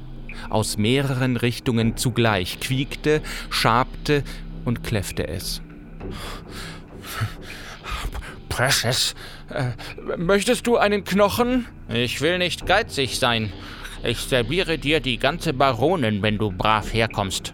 aus 0.50 0.78
mehreren 0.78 1.38
Richtungen 1.38 1.98
zugleich 1.98 2.60
quiekte, 2.60 3.22
schabte 3.50 4.24
und 4.64 4.84
kläffte 4.84 5.28
es. 5.28 5.62
Precious, 8.50 9.16
äh, 9.50 9.72
möchtest 10.18 10.66
du 10.68 10.78
einen 10.78 11.04
Knochen? 11.04 11.66
Ich 11.90 12.22
will 12.22 12.38
nicht 12.38 12.66
geizig 12.66 13.20
sein. 13.20 13.52
Ich 14.04 14.20
serviere 14.20 14.78
dir 14.78 15.00
die 15.00 15.18
ganze 15.18 15.54
Baronin, 15.54 16.22
wenn 16.22 16.38
du 16.38 16.52
brav 16.52 16.94
herkommst. 16.94 17.54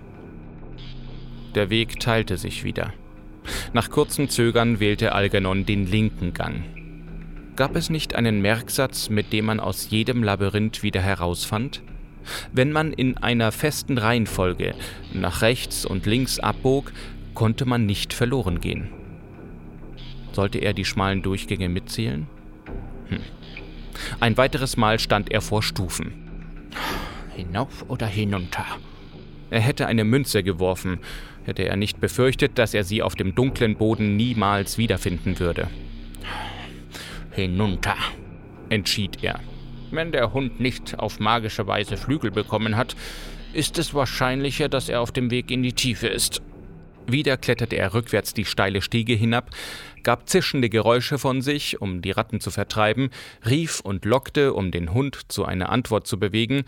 Der 1.55 1.69
Weg 1.69 1.99
teilte 1.99 2.37
sich 2.37 2.63
wieder. 2.63 2.93
Nach 3.73 3.89
kurzem 3.89 4.29
Zögern 4.29 4.79
wählte 4.79 5.13
Algernon 5.13 5.65
den 5.65 5.85
linken 5.85 6.33
Gang. 6.33 6.63
Gab 7.55 7.75
es 7.75 7.89
nicht 7.89 8.15
einen 8.15 8.41
Merksatz, 8.41 9.09
mit 9.09 9.33
dem 9.33 9.45
man 9.45 9.59
aus 9.59 9.89
jedem 9.89 10.23
Labyrinth 10.23 10.83
wieder 10.83 11.01
herausfand? 11.01 11.81
Wenn 12.53 12.71
man 12.71 12.93
in 12.93 13.17
einer 13.17 13.51
festen 13.51 13.97
Reihenfolge 13.97 14.75
nach 15.13 15.41
rechts 15.41 15.85
und 15.85 16.05
links 16.05 16.39
abbog, 16.39 16.91
konnte 17.33 17.65
man 17.65 17.85
nicht 17.85 18.13
verloren 18.13 18.61
gehen. 18.61 18.89
Sollte 20.31 20.59
er 20.59 20.73
die 20.73 20.85
schmalen 20.85 21.23
Durchgänge 21.23 21.67
mitzählen? 21.67 22.27
Hm. 23.09 23.19
Ein 24.19 24.37
weiteres 24.37 24.77
Mal 24.77 24.99
stand 24.99 25.31
er 25.31 25.41
vor 25.41 25.61
Stufen. 25.61 26.20
Hinauf 27.35 27.85
oder 27.87 28.07
hinunter? 28.07 28.65
Er 29.49 29.61
hätte 29.61 29.87
eine 29.87 30.03
Münze 30.03 30.43
geworfen, 30.43 30.99
hätte 31.45 31.63
er 31.63 31.75
nicht 31.75 31.99
befürchtet, 31.99 32.57
dass 32.57 32.73
er 32.73 32.83
sie 32.83 33.01
auf 33.01 33.15
dem 33.15 33.35
dunklen 33.35 33.75
Boden 33.75 34.15
niemals 34.15 34.77
wiederfinden 34.77 35.39
würde. 35.39 35.67
Hinunter, 37.31 37.95
entschied 38.69 39.23
er. 39.23 39.39
Wenn 39.91 40.11
der 40.11 40.33
Hund 40.33 40.59
nicht 40.59 40.97
auf 40.99 41.19
magische 41.19 41.67
Weise 41.67 41.97
Flügel 41.97 42.31
bekommen 42.31 42.77
hat, 42.77 42.95
ist 43.53 43.77
es 43.77 43.93
wahrscheinlicher, 43.93 44.69
dass 44.69 44.87
er 44.87 45.01
auf 45.01 45.11
dem 45.11 45.31
Weg 45.31 45.51
in 45.51 45.63
die 45.63 45.73
Tiefe 45.73 46.07
ist. 46.07 46.41
Wieder 47.07 47.35
kletterte 47.35 47.75
er 47.75 47.93
rückwärts 47.93 48.33
die 48.33 48.45
steile 48.45 48.81
Stiege 48.81 49.13
hinab, 49.13 49.49
gab 50.03 50.29
zischende 50.29 50.69
Geräusche 50.69 51.17
von 51.17 51.41
sich, 51.41 51.81
um 51.81 52.01
die 52.01 52.11
Ratten 52.11 52.39
zu 52.39 52.51
vertreiben, 52.51 53.09
rief 53.45 53.79
und 53.79 54.05
lockte, 54.05 54.53
um 54.53 54.71
den 54.71 54.93
Hund 54.93 55.31
zu 55.31 55.45
einer 55.45 55.69
Antwort 55.69 56.07
zu 56.07 56.19
bewegen, 56.19 56.63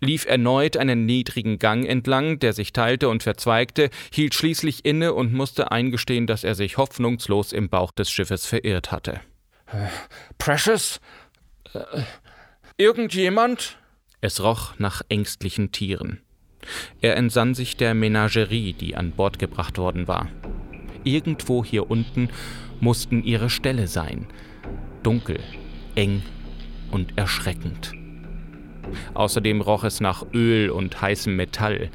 lief 0.00 0.26
erneut 0.26 0.76
einen 0.76 1.06
niedrigen 1.06 1.58
Gang 1.58 1.86
entlang, 1.86 2.38
der 2.38 2.52
sich 2.52 2.72
teilte 2.72 3.08
und 3.08 3.22
verzweigte, 3.22 3.90
hielt 4.12 4.34
schließlich 4.34 4.84
inne 4.84 5.14
und 5.14 5.32
musste 5.32 5.70
eingestehen, 5.70 6.26
dass 6.26 6.44
er 6.44 6.54
sich 6.54 6.76
hoffnungslos 6.76 7.52
im 7.52 7.68
Bauch 7.68 7.92
des 7.92 8.10
Schiffes 8.10 8.46
verirrt 8.46 8.92
hatte. 8.92 9.20
Äh, 9.66 9.86
Precious? 10.38 11.00
Äh, 11.72 12.02
Irgendjemand? 12.76 13.78
Es 14.20 14.42
roch 14.42 14.78
nach 14.78 15.02
ängstlichen 15.08 15.70
Tieren. 15.70 16.20
Er 17.00 17.16
entsann 17.16 17.54
sich 17.54 17.76
der 17.76 17.94
Menagerie, 17.94 18.72
die 18.72 18.96
an 18.96 19.12
Bord 19.12 19.38
gebracht 19.38 19.78
worden 19.78 20.08
war. 20.08 20.28
Irgendwo 21.04 21.64
hier 21.64 21.90
unten 21.90 22.30
mussten 22.84 23.24
ihre 23.24 23.50
Ställe 23.50 23.88
sein. 23.88 24.26
Dunkel, 25.02 25.40
eng 25.94 26.22
und 26.90 27.18
erschreckend. 27.18 27.92
Außerdem 29.14 29.62
roch 29.62 29.84
es 29.84 30.00
nach 30.00 30.24
Öl 30.34 30.70
und 30.70 31.00
heißem 31.00 31.34
Metall, 31.34 31.90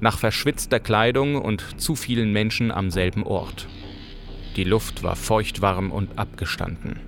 nach 0.00 0.18
verschwitzter 0.18 0.80
Kleidung 0.80 1.36
und 1.36 1.80
zu 1.80 1.94
vielen 1.94 2.32
Menschen 2.32 2.72
am 2.72 2.90
selben 2.90 3.22
Ort. 3.24 3.68
Die 4.56 4.64
Luft 4.64 5.02
war 5.02 5.16
feuchtwarm 5.16 5.92
und 5.92 6.18
abgestanden. 6.18 6.98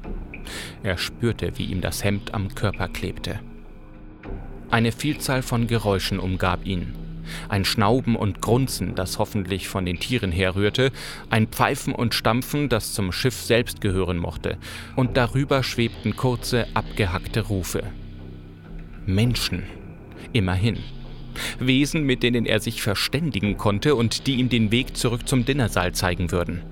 Er 0.82 0.98
spürte, 0.98 1.52
wie 1.56 1.64
ihm 1.64 1.80
das 1.80 2.04
Hemd 2.04 2.34
am 2.34 2.54
Körper 2.54 2.88
klebte. 2.88 3.40
Eine 4.70 4.92
Vielzahl 4.92 5.42
von 5.42 5.66
Geräuschen 5.66 6.18
umgab 6.18 6.66
ihn. 6.66 7.03
Ein 7.48 7.64
Schnauben 7.64 8.16
und 8.16 8.40
Grunzen, 8.40 8.94
das 8.94 9.18
hoffentlich 9.18 9.68
von 9.68 9.84
den 9.84 9.98
Tieren 9.98 10.32
herrührte, 10.32 10.90
ein 11.30 11.48
Pfeifen 11.48 11.94
und 11.94 12.14
Stampfen, 12.14 12.68
das 12.68 12.92
zum 12.92 13.12
Schiff 13.12 13.34
selbst 13.34 13.80
gehören 13.80 14.18
mochte, 14.18 14.58
und 14.96 15.16
darüber 15.16 15.62
schwebten 15.62 16.16
kurze, 16.16 16.66
abgehackte 16.74 17.42
Rufe. 17.42 17.82
Menschen. 19.06 19.64
Immerhin. 20.32 20.78
Wesen, 21.58 22.04
mit 22.04 22.22
denen 22.22 22.46
er 22.46 22.60
sich 22.60 22.82
verständigen 22.82 23.56
konnte 23.56 23.94
und 23.94 24.26
die 24.26 24.37
ihm 24.37 24.48
den 24.48 24.70
Weg 24.70 24.96
zurück 24.96 25.28
zum 25.28 25.44
Dinnersaal 25.44 25.92
zeigen 25.92 26.30
würden 26.30 26.62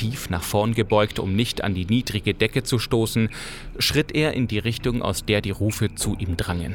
tief 0.00 0.30
nach 0.30 0.42
vorn 0.42 0.72
gebeugt, 0.72 1.18
um 1.18 1.36
nicht 1.36 1.62
an 1.62 1.74
die 1.74 1.84
niedrige 1.84 2.32
Decke 2.32 2.62
zu 2.62 2.78
stoßen, 2.78 3.28
schritt 3.78 4.14
er 4.14 4.32
in 4.32 4.48
die 4.48 4.58
Richtung, 4.58 5.02
aus 5.02 5.26
der 5.26 5.42
die 5.42 5.50
Rufe 5.50 5.94
zu 5.94 6.16
ihm 6.18 6.38
drangen. 6.38 6.74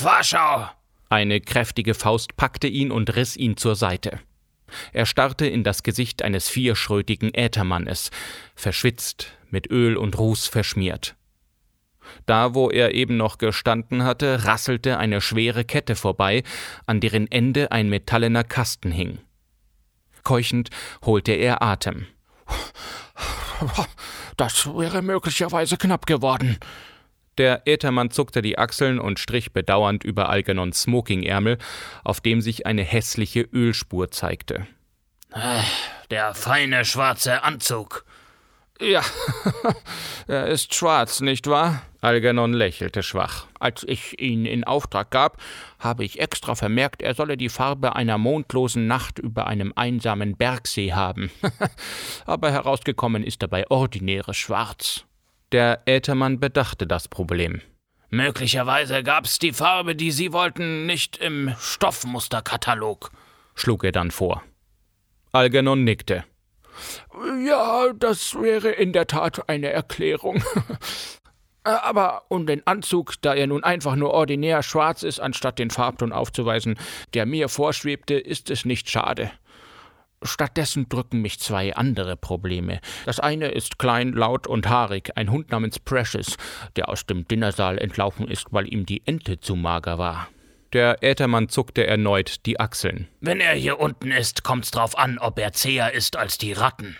Warschau! 0.00 0.68
Eine 1.08 1.40
kräftige 1.40 1.94
Faust 1.94 2.36
packte 2.36 2.68
ihn 2.68 2.90
und 2.90 3.14
riss 3.16 3.36
ihn 3.36 3.56
zur 3.56 3.76
Seite. 3.76 4.20
Er 4.92 5.06
starrte 5.06 5.46
in 5.46 5.64
das 5.64 5.82
Gesicht 5.82 6.22
eines 6.22 6.48
vierschrötigen 6.48 7.34
Äthermannes, 7.34 8.10
verschwitzt, 8.54 9.32
mit 9.50 9.70
Öl 9.70 9.96
und 9.96 10.18
Ruß 10.18 10.46
verschmiert. 10.48 11.14
Da, 12.26 12.54
wo 12.54 12.70
er 12.70 12.94
eben 12.94 13.16
noch 13.16 13.38
gestanden 13.38 14.04
hatte, 14.04 14.44
rasselte 14.44 14.98
eine 14.98 15.20
schwere 15.20 15.64
Kette 15.64 15.96
vorbei, 15.96 16.42
an 16.86 17.00
deren 17.00 17.30
Ende 17.30 17.70
ein 17.70 17.88
metallener 17.88 18.44
Kasten 18.44 18.90
hing. 18.90 19.18
Keuchend 20.22 20.70
holte 21.04 21.32
er 21.32 21.62
Atem. 21.62 22.06
Das 24.36 24.66
wäre 24.66 25.02
möglicherweise 25.02 25.76
knapp 25.76 26.06
geworden. 26.06 26.58
Der 27.38 27.66
Äthermann 27.66 28.10
zuckte 28.10 28.42
die 28.42 28.58
Achseln 28.58 28.98
und 28.98 29.18
strich 29.18 29.52
bedauernd 29.52 30.04
über 30.04 30.28
Algernons 30.28 30.82
Smokingärmel, 30.82 31.58
auf 32.04 32.20
dem 32.20 32.40
sich 32.40 32.66
eine 32.66 32.82
hässliche 32.82 33.40
Ölspur 33.40 34.10
zeigte. 34.10 34.66
Äh, 35.32 35.62
der 36.10 36.34
feine 36.34 36.84
schwarze 36.84 37.42
Anzug. 37.42 38.04
Ja, 38.80 39.02
er 40.26 40.48
ist 40.48 40.74
schwarz, 40.74 41.20
nicht 41.20 41.46
wahr? 41.46 41.82
Algernon 42.00 42.52
lächelte 42.52 43.04
schwach. 43.04 43.46
Als 43.60 43.84
ich 43.86 44.20
ihn 44.20 44.44
in 44.44 44.64
Auftrag 44.64 45.10
gab, 45.10 45.40
habe 45.78 46.04
ich 46.04 46.18
extra 46.18 46.56
vermerkt, 46.56 47.00
er 47.00 47.14
solle 47.14 47.36
die 47.36 47.48
Farbe 47.48 47.94
einer 47.94 48.18
mondlosen 48.18 48.88
Nacht 48.88 49.20
über 49.20 49.46
einem 49.46 49.72
einsamen 49.76 50.36
Bergsee 50.36 50.92
haben. 50.92 51.30
Aber 52.26 52.50
herausgekommen 52.50 53.22
ist 53.22 53.42
dabei 53.42 53.70
ordinäres 53.70 54.36
Schwarz. 54.36 55.04
Der 55.52 55.82
Äthermann 55.84 56.40
bedachte 56.40 56.86
das 56.86 57.08
Problem. 57.08 57.60
Möglicherweise 58.08 59.02
gab's 59.02 59.38
die 59.38 59.52
Farbe, 59.52 59.94
die 59.94 60.10
Sie 60.10 60.32
wollten, 60.32 60.86
nicht 60.86 61.18
im 61.18 61.54
Stoffmusterkatalog, 61.60 63.10
schlug 63.54 63.84
er 63.84 63.92
dann 63.92 64.10
vor. 64.10 64.42
Algernon 65.32 65.84
nickte. 65.84 66.24
Ja, 67.46 67.92
das 67.94 68.34
wäre 68.34 68.70
in 68.70 68.94
der 68.94 69.06
Tat 69.06 69.48
eine 69.48 69.70
Erklärung. 69.70 70.42
Aber 71.64 72.24
um 72.28 72.46
den 72.46 72.66
Anzug, 72.66 73.14
da 73.20 73.34
er 73.34 73.46
nun 73.46 73.62
einfach 73.62 73.94
nur 73.94 74.10
ordinär 74.10 74.62
schwarz 74.62 75.02
ist, 75.02 75.20
anstatt 75.20 75.58
den 75.58 75.70
Farbton 75.70 76.12
aufzuweisen, 76.12 76.78
der 77.14 77.24
mir 77.24 77.48
vorschwebte, 77.48 78.14
ist 78.14 78.50
es 78.50 78.64
nicht 78.64 78.90
schade. 78.90 79.30
Stattdessen 80.22 80.88
drücken 80.88 81.20
mich 81.20 81.40
zwei 81.40 81.74
andere 81.74 82.16
Probleme. 82.16 82.80
Das 83.06 83.20
eine 83.20 83.48
ist 83.48 83.78
klein, 83.78 84.12
laut 84.12 84.46
und 84.46 84.68
haarig, 84.68 85.10
ein 85.16 85.30
Hund 85.30 85.50
namens 85.50 85.78
Precious, 85.78 86.36
der 86.76 86.88
aus 86.88 87.06
dem 87.06 87.26
Dinnersaal 87.26 87.78
entlaufen 87.78 88.28
ist, 88.28 88.46
weil 88.50 88.72
ihm 88.72 88.86
die 88.86 89.06
Ente 89.06 89.40
zu 89.40 89.56
mager 89.56 89.98
war. 89.98 90.28
Der 90.72 91.02
Äthermann 91.02 91.48
zuckte 91.50 91.86
erneut 91.86 92.46
die 92.46 92.58
Achseln. 92.58 93.08
Wenn 93.20 93.40
er 93.40 93.54
hier 93.54 93.78
unten 93.78 94.10
ist, 94.10 94.42
kommt's 94.42 94.70
drauf 94.70 94.96
an, 94.96 95.18
ob 95.18 95.38
er 95.38 95.52
zäher 95.52 95.92
ist 95.92 96.16
als 96.16 96.38
die 96.38 96.52
Ratten. 96.52 96.96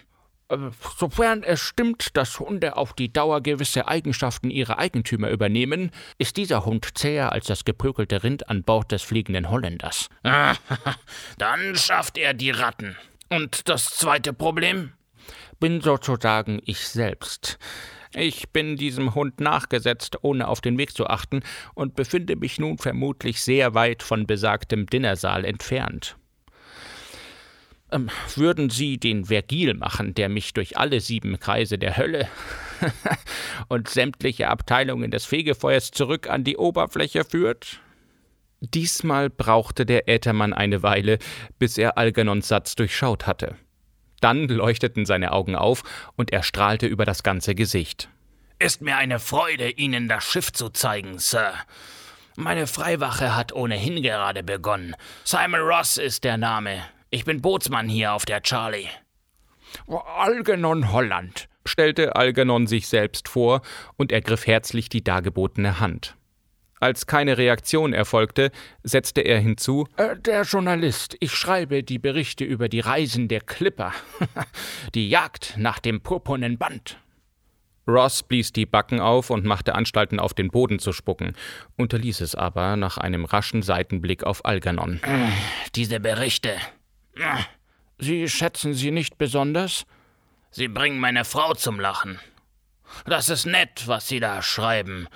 Äh, 0.53 0.59
sofern 0.99 1.43
es 1.43 1.61
stimmt, 1.61 2.17
dass 2.17 2.39
Hunde 2.39 2.77
auf 2.77 2.93
die 2.93 3.13
Dauer 3.13 3.41
gewisse 3.41 3.89
Eigenschaften 3.89 4.51
ihrer 4.51 4.79
Eigentümer 4.79 5.31
übernehmen, 5.31 5.91
ist 6.19 6.37
dieser 6.37 6.67
Hund 6.67 6.87
zäher 6.95 7.33
als 7.33 7.47
das 7.47 7.65
gepökelte 7.65 8.23
Rind 8.23 8.49
an 8.51 8.63
Bord 8.63 8.93
des 8.93 9.03
fliegenden 9.03 9.51
Holländers. 9.51 10.11
Dann 11.39 11.75
schafft 11.75 12.19
er 12.19 12.35
die 12.35 12.51
Ratten. 12.51 12.97
Und 13.33 13.71
das 13.71 13.87
zweite 13.87 14.35
Problem? 14.35 14.93
Bin 15.59 15.81
sozusagen 15.81 16.61
ich 16.67 16.87
selbst. 16.87 17.59
Ich 18.15 18.51
bin 18.51 18.77
diesem 18.77 19.15
Hund 19.15 19.41
nachgesetzt, 19.41 20.19
ohne 20.21 20.49
auf 20.49 20.61
den 20.61 20.77
Weg 20.77 20.95
zu 20.95 21.07
achten, 21.07 21.41
und 21.75 21.95
befinde 21.95 22.37
mich 22.37 22.59
nun 22.59 22.77
vermutlich 22.77 23.41
sehr 23.41 23.73
weit 23.73 24.03
von 24.03 24.27
besagtem 24.27 24.85
Dinnersaal 24.85 25.47
entfernt. 25.47 26.17
Ähm, 27.91 28.11
würden 28.37 28.69
Sie 28.69 28.99
den 28.99 29.25
Vergil 29.25 29.73
machen, 29.73 30.13
der 30.13 30.29
mich 30.29 30.53
durch 30.53 30.77
alle 30.77 31.01
sieben 31.01 31.41
Kreise 31.41 31.79
der 31.79 31.97
Hölle 31.97 32.29
und 33.69 33.89
sämtliche 33.89 34.49
Abteilungen 34.49 35.11
des 35.11 35.25
Fegefeuers 35.25 35.91
zurück 35.91 36.29
an 36.29 36.45
die 36.45 36.59
Oberfläche 36.59 37.25
führt? 37.25 37.81
Diesmal 38.65 39.29
brauchte 39.29 39.85
der 39.85 40.09
Äthermann 40.09 40.53
eine 40.53 40.85
Weile, 40.85 41.19
bis 41.59 41.79
er 41.79 41.99
Algernons 41.99 42.47
Satz 42.47 42.77
durchschaut 42.77 43.27
hatte. 43.27 43.57
Dann 44.21 44.47
leuchteten 44.47 45.05
seine 45.05 45.33
Augen 45.33 45.57
auf 45.57 45.83
und 46.15 46.33
er 46.33 46.45
strahlte 46.45 46.87
über 46.87 47.05
das 47.05 47.25
ganze 47.25 47.57
Gesicht. 47.57 48.09
Ist 48.61 48.81
mir 48.81 48.97
eine 48.97 49.19
Freude, 49.19 49.69
Ihnen 49.69 50.09
das 50.09 50.23
Schiff 50.23 50.53
zu 50.53 50.69
zeigen, 50.71 51.19
Sir. 51.19 51.55
Meine 52.37 52.69
Freiwache 52.69 53.35
hat 53.35 53.53
ohnehin 53.53 54.01
gerade 54.01 54.45
begonnen. 54.45 54.95
Simon 55.25 55.61
Ross 55.61 55.97
ist 55.97 56.23
der 56.23 56.37
Name. 56.37 56.85
Ich 57.11 57.25
bin 57.25 57.43
Bootsmann 57.43 57.89
hier 57.89 58.13
auf 58.13 58.25
der 58.25 58.43
Charlie. 58.43 58.89
Algernon 59.89 60.93
Holland, 60.93 61.49
stellte 61.67 62.15
Algernon 62.15 62.69
sich 62.69 62.87
selbst 62.87 63.29
vor 63.29 63.63
und 63.97 64.13
ergriff 64.13 64.47
herzlich 64.47 64.89
die 64.89 65.03
dargebotene 65.03 65.81
Hand. 65.81 66.15
Als 66.83 67.07
keine 67.07 67.39
Reaktion 67.39 67.93
erfolgte, 67.93 68.51
setzte 68.83 69.21
er 69.21 69.39
hinzu 69.39 69.87
äh, 69.99 70.17
Der 70.17 70.43
Journalist, 70.43 71.17
ich 71.21 71.31
schreibe 71.31 71.85
die 71.85 72.01
Berichte 72.01 72.43
über 72.43 72.69
die 72.69 72.81
Reisen 72.81 73.29
der 73.29 73.41
Clipper, 73.41 73.93
die 74.97 75.09
Jagd 75.09 75.55
nach 75.57 75.79
dem 75.79 76.01
purpurnen 76.01 76.59
Band. 76.59 76.99
Ross 77.87 78.25
blies 78.25 78.53
die 78.53 78.67
Backen 78.67 78.99
auf 78.99 79.31
und 79.31 79.45
machte 79.45 79.77
Anstalten, 79.77 80.19
auf 80.19 80.35
den 80.35 80.51
Boden 80.51 80.81
zu 80.81 80.93
spucken, 80.93 81.37
unterließ 81.77 82.21
es 82.21 82.35
aber 82.35 82.75
nach 82.75 82.99
einem 82.99 83.27
raschen 83.27 83.63
Seitenblick 83.63 84.25
auf 84.25 84.45
Algernon. 84.45 84.99
Äh, 85.05 85.29
diese 85.77 86.01
Berichte. 86.01 86.57
Äh, 87.15 87.45
sie 88.01 88.29
schätzen 88.29 88.75
sie 88.75 88.91
nicht 88.91 89.19
besonders? 89.19 89.87
Sie 90.51 90.67
bringen 90.67 90.99
meine 90.99 91.25
Frau 91.25 91.55
zum 91.55 91.79
Lachen. 91.79 92.19
Das 93.07 93.29
ist 93.29 93.47
nett, 93.47 93.85
was 93.87 94.09
Sie 94.09 94.19
da 94.19 94.43
schreiben. 94.43 95.07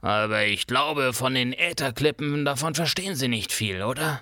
Aber 0.00 0.44
ich 0.44 0.66
glaube, 0.66 1.12
von 1.12 1.34
den 1.34 1.52
Ätherklippen 1.52 2.44
davon 2.44 2.74
verstehen 2.74 3.14
Sie 3.14 3.28
nicht 3.28 3.52
viel, 3.52 3.82
oder? 3.82 4.20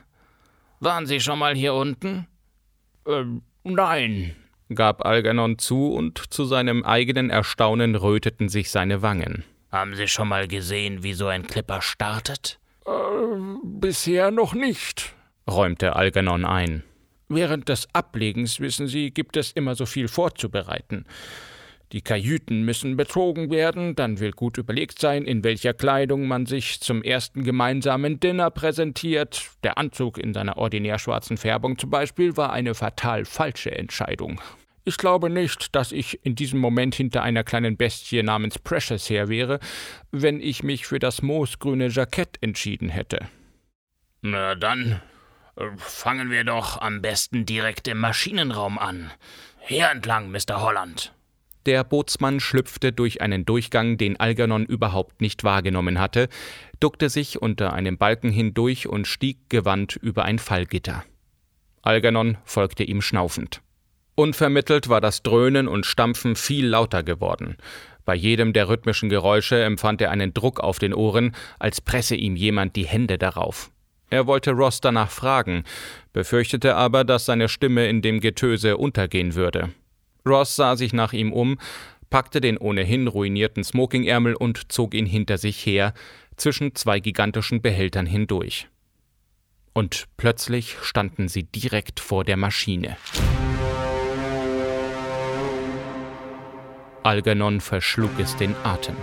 Waren 0.80 1.06
Sie 1.06 1.20
schon 1.20 1.38
mal 1.38 1.54
hier 1.54 1.74
unten? 1.74 2.26
Ähm, 3.06 3.42
nein, 3.64 4.34
gab 4.74 5.04
Algernon 5.04 5.58
zu, 5.58 5.92
und 5.92 6.32
zu 6.32 6.44
seinem 6.44 6.84
eigenen 6.84 7.30
Erstaunen 7.30 7.94
röteten 7.94 8.48
sich 8.48 8.70
seine 8.70 9.02
Wangen. 9.02 9.44
Haben 9.70 9.94
Sie 9.94 10.08
schon 10.08 10.28
mal 10.28 10.48
gesehen, 10.48 11.02
wie 11.02 11.14
so 11.14 11.26
ein 11.26 11.46
Clipper 11.46 11.82
startet? 11.82 12.58
Äh, 12.86 12.90
bisher 13.62 14.30
noch 14.30 14.54
nicht, 14.54 15.14
räumte 15.50 15.96
Algernon 15.96 16.44
ein. 16.44 16.84
Während 17.28 17.68
des 17.68 17.88
Ablegens, 17.92 18.60
wissen 18.60 18.86
Sie, 18.86 19.10
gibt 19.10 19.36
es 19.36 19.52
immer 19.52 19.74
so 19.74 19.86
viel 19.86 20.08
vorzubereiten. 20.08 21.06
Die 21.92 22.02
Kajüten 22.02 22.64
müssen 22.64 22.96
betrogen 22.96 23.50
werden, 23.50 23.94
dann 23.94 24.18
will 24.18 24.32
gut 24.32 24.58
überlegt 24.58 24.98
sein, 24.98 25.24
in 25.24 25.44
welcher 25.44 25.74
Kleidung 25.74 26.26
man 26.26 26.46
sich 26.46 26.80
zum 26.80 27.02
ersten 27.02 27.44
gemeinsamen 27.44 28.18
Dinner 28.18 28.50
präsentiert. 28.50 29.50
Der 29.62 29.78
Anzug 29.78 30.18
in 30.18 30.34
seiner 30.34 30.56
ordinär 30.56 30.98
schwarzen 30.98 31.36
Färbung 31.36 31.78
zum 31.78 31.90
Beispiel 31.90 32.36
war 32.36 32.52
eine 32.52 32.74
fatal 32.74 33.24
falsche 33.24 33.70
Entscheidung. 33.70 34.40
Ich 34.86 34.98
glaube 34.98 35.30
nicht, 35.30 35.74
dass 35.74 35.92
ich 35.92 36.24
in 36.26 36.34
diesem 36.34 36.60
Moment 36.60 36.94
hinter 36.94 37.22
einer 37.22 37.42
kleinen 37.42 37.76
Bestie 37.76 38.22
namens 38.22 38.58
Precious 38.58 39.08
her 39.08 39.28
wäre, 39.28 39.58
wenn 40.10 40.40
ich 40.40 40.62
mich 40.62 40.86
für 40.86 40.98
das 40.98 41.22
moosgrüne 41.22 41.88
Jackett 41.88 42.36
entschieden 42.42 42.90
hätte. 42.90 43.20
Na 44.20 44.54
dann, 44.54 45.00
äh, 45.56 45.64
fangen 45.76 46.30
wir 46.30 46.44
doch 46.44 46.80
am 46.80 47.00
besten 47.00 47.46
direkt 47.46 47.88
im 47.88 47.98
Maschinenraum 47.98 48.78
an. 48.78 49.10
Hier 49.60 49.88
entlang, 49.90 50.30
Mr. 50.30 50.60
Holland. 50.60 51.14
Der 51.66 51.82
Bootsmann 51.82 52.40
schlüpfte 52.40 52.92
durch 52.92 53.22
einen 53.22 53.46
Durchgang, 53.46 53.96
den 53.96 54.20
Algernon 54.20 54.66
überhaupt 54.66 55.20
nicht 55.22 55.44
wahrgenommen 55.44 55.98
hatte, 55.98 56.28
duckte 56.78 57.08
sich 57.08 57.40
unter 57.40 57.72
einem 57.72 57.96
Balken 57.96 58.30
hindurch 58.30 58.86
und 58.86 59.06
stieg 59.06 59.48
gewandt 59.48 59.96
über 59.96 60.24
ein 60.24 60.38
Fallgitter. 60.38 61.04
Algernon 61.80 62.36
folgte 62.44 62.84
ihm 62.84 63.00
schnaufend. 63.00 63.62
Unvermittelt 64.14 64.88
war 64.88 65.00
das 65.00 65.22
Dröhnen 65.22 65.66
und 65.66 65.86
Stampfen 65.86 66.36
viel 66.36 66.66
lauter 66.66 67.02
geworden. 67.02 67.56
Bei 68.04 68.14
jedem 68.14 68.52
der 68.52 68.68
rhythmischen 68.68 69.08
Geräusche 69.08 69.62
empfand 69.62 70.02
er 70.02 70.10
einen 70.10 70.34
Druck 70.34 70.60
auf 70.60 70.78
den 70.78 70.92
Ohren, 70.92 71.34
als 71.58 71.80
presse 71.80 72.14
ihm 72.14 72.36
jemand 72.36 72.76
die 72.76 72.86
Hände 72.86 73.16
darauf. 73.16 73.70
Er 74.10 74.26
wollte 74.26 74.52
Ross 74.52 74.80
danach 74.80 75.10
fragen, 75.10 75.64
befürchtete 76.12 76.76
aber, 76.76 77.04
dass 77.04 77.24
seine 77.24 77.48
Stimme 77.48 77.88
in 77.88 78.02
dem 78.02 78.20
Getöse 78.20 78.76
untergehen 78.76 79.34
würde. 79.34 79.70
Ross 80.26 80.56
sah 80.56 80.76
sich 80.76 80.92
nach 80.92 81.12
ihm 81.12 81.32
um, 81.32 81.58
packte 82.08 82.40
den 82.40 82.56
ohnehin 82.56 83.08
ruinierten 83.08 83.62
Smokingärmel 83.62 84.34
und 84.34 84.72
zog 84.72 84.94
ihn 84.94 85.06
hinter 85.06 85.36
sich 85.36 85.66
her, 85.66 85.92
zwischen 86.36 86.74
zwei 86.74 87.00
gigantischen 87.00 87.60
Behältern 87.60 88.06
hindurch. 88.06 88.68
Und 89.72 90.06
plötzlich 90.16 90.76
standen 90.82 91.28
sie 91.28 91.42
direkt 91.44 92.00
vor 92.00 92.24
der 92.24 92.36
Maschine. 92.36 92.96
Algernon 97.02 97.60
verschlug 97.60 98.18
es 98.18 98.34
den 98.36 98.54
Atem. 98.64 98.96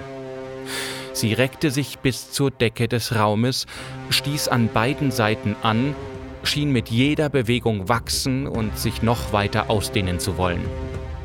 Sie 1.13 1.33
reckte 1.33 1.69
sich 1.69 1.99
bis 1.99 2.31
zur 2.31 2.49
Decke 2.49 2.87
des 2.87 3.15
Raumes, 3.15 3.67
stieß 4.09 4.47
an 4.47 4.69
beiden 4.69 5.11
Seiten 5.11 5.55
an, 5.61 5.93
schien 6.43 6.71
mit 6.71 6.89
jeder 6.89 7.29
Bewegung 7.29 7.89
wachsen 7.89 8.47
und 8.47 8.77
sich 8.79 9.03
noch 9.03 9.33
weiter 9.33 9.69
ausdehnen 9.69 10.19
zu 10.19 10.37
wollen. 10.37 10.61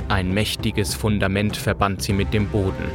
Ein 0.08 0.32
mächtiges 0.32 0.94
Fundament 0.94 1.56
verband 1.56 2.00
sie 2.00 2.12
mit 2.12 2.32
dem 2.32 2.46
Boden. 2.46 2.90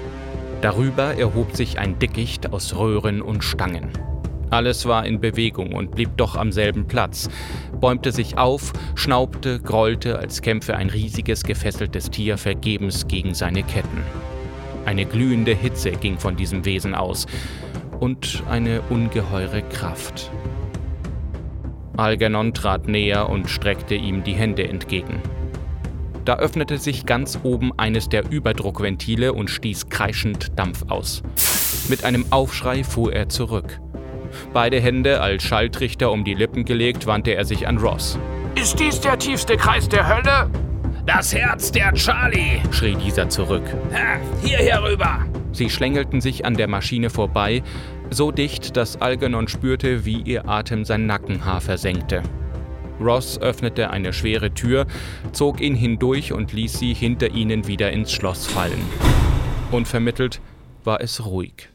Darüber 0.61 1.15
erhob 1.15 1.57
sich 1.57 1.77
ein 1.77 1.99
Dickicht 1.99 2.53
aus 2.53 2.77
Röhren 2.77 3.21
und 3.21 3.43
Stangen. 3.43 3.89
Alles 4.49 4.85
war 4.85 5.05
in 5.05 5.19
Bewegung 5.19 5.73
und 5.73 5.91
blieb 5.91 6.15
doch 6.15 6.35
am 6.37 6.53
selben 6.53 6.87
Platz, 6.87 7.29
bäumte 7.81 8.13
sich 8.13 8.37
auf, 8.37 8.71
schnaubte, 8.95 9.59
grollte, 9.59 10.19
als 10.19 10.41
kämpfe 10.41 10.75
ein 10.75 10.89
riesiges 10.89 11.43
gefesseltes 11.43 12.11
Tier 12.11 12.37
vergebens 12.37 13.07
gegen 13.07 13.33
seine 13.33 13.63
Ketten. 13.63 14.03
Eine 14.85 15.05
glühende 15.05 15.53
Hitze 15.53 15.91
ging 15.91 16.17
von 16.17 16.37
diesem 16.37 16.63
Wesen 16.63 16.95
aus 16.95 17.27
und 17.99 18.41
eine 18.49 18.81
ungeheure 18.89 19.63
Kraft. 19.63 20.31
Algernon 21.97 22.53
trat 22.53 22.87
näher 22.87 23.29
und 23.29 23.49
streckte 23.49 23.95
ihm 23.95 24.23
die 24.23 24.33
Hände 24.33 24.67
entgegen. 24.67 25.21
Da 26.31 26.37
öffnete 26.37 26.77
sich 26.77 27.05
ganz 27.05 27.37
oben 27.43 27.77
eines 27.77 28.07
der 28.07 28.31
Überdruckventile 28.31 29.33
und 29.33 29.49
stieß 29.49 29.89
kreischend 29.89 30.57
Dampf 30.57 30.85
aus. 30.87 31.23
Mit 31.89 32.05
einem 32.05 32.23
Aufschrei 32.29 32.85
fuhr 32.85 33.11
er 33.11 33.27
zurück. 33.27 33.81
Beide 34.53 34.79
Hände 34.79 35.19
als 35.19 35.43
Schalltrichter 35.43 36.09
um 36.09 36.23
die 36.23 36.33
Lippen 36.33 36.63
gelegt, 36.63 37.05
wandte 37.05 37.35
er 37.35 37.43
sich 37.43 37.67
an 37.67 37.79
Ross. 37.79 38.17
Ist 38.55 38.79
dies 38.79 39.01
der 39.01 39.19
tiefste 39.19 39.57
Kreis 39.57 39.89
der 39.89 40.07
Hölle? 40.07 40.49
Das 41.05 41.35
Herz 41.35 41.69
der 41.69 41.91
Charlie, 41.95 42.61
schrie 42.71 42.95
dieser 42.95 43.27
zurück. 43.27 43.65
Ha, 43.93 44.17
hier 44.41 44.59
herüber! 44.59 45.25
Sie 45.51 45.69
schlängelten 45.69 46.21
sich 46.21 46.45
an 46.45 46.53
der 46.53 46.69
Maschine 46.69 47.09
vorbei, 47.09 47.61
so 48.09 48.31
dicht, 48.31 48.77
dass 48.77 49.01
Algernon 49.01 49.49
spürte, 49.49 50.05
wie 50.05 50.21
ihr 50.21 50.47
Atem 50.47 50.85
sein 50.85 51.07
Nackenhaar 51.07 51.59
versenkte. 51.59 52.23
Ross 53.01 53.39
öffnete 53.39 53.89
eine 53.89 54.13
schwere 54.13 54.53
Tür, 54.53 54.85
zog 55.31 55.59
ihn 55.59 55.75
hindurch 55.75 56.31
und 56.31 56.53
ließ 56.53 56.79
sie 56.79 56.93
hinter 56.93 57.31
ihnen 57.31 57.67
wieder 57.67 57.91
ins 57.91 58.11
Schloss 58.11 58.47
fallen. 58.47 58.81
Unvermittelt 59.71 60.39
war 60.83 61.01
es 61.01 61.25
ruhig. 61.25 61.69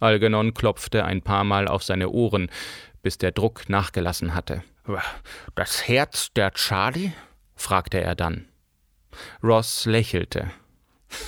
Algernon 0.00 0.52
klopfte 0.52 1.04
ein 1.04 1.22
paar 1.22 1.44
Mal 1.44 1.66
auf 1.66 1.82
seine 1.82 2.10
Ohren, 2.10 2.50
bis 3.02 3.18
der 3.18 3.32
Druck 3.32 3.68
nachgelassen 3.68 4.34
hatte. 4.34 4.62
Das 5.54 5.88
Herz 5.88 6.32
der 6.34 6.52
Charlie? 6.52 7.12
fragte 7.54 8.00
er 8.00 8.14
dann. 8.14 8.46
Ross 9.42 9.86
lächelte. 9.86 10.50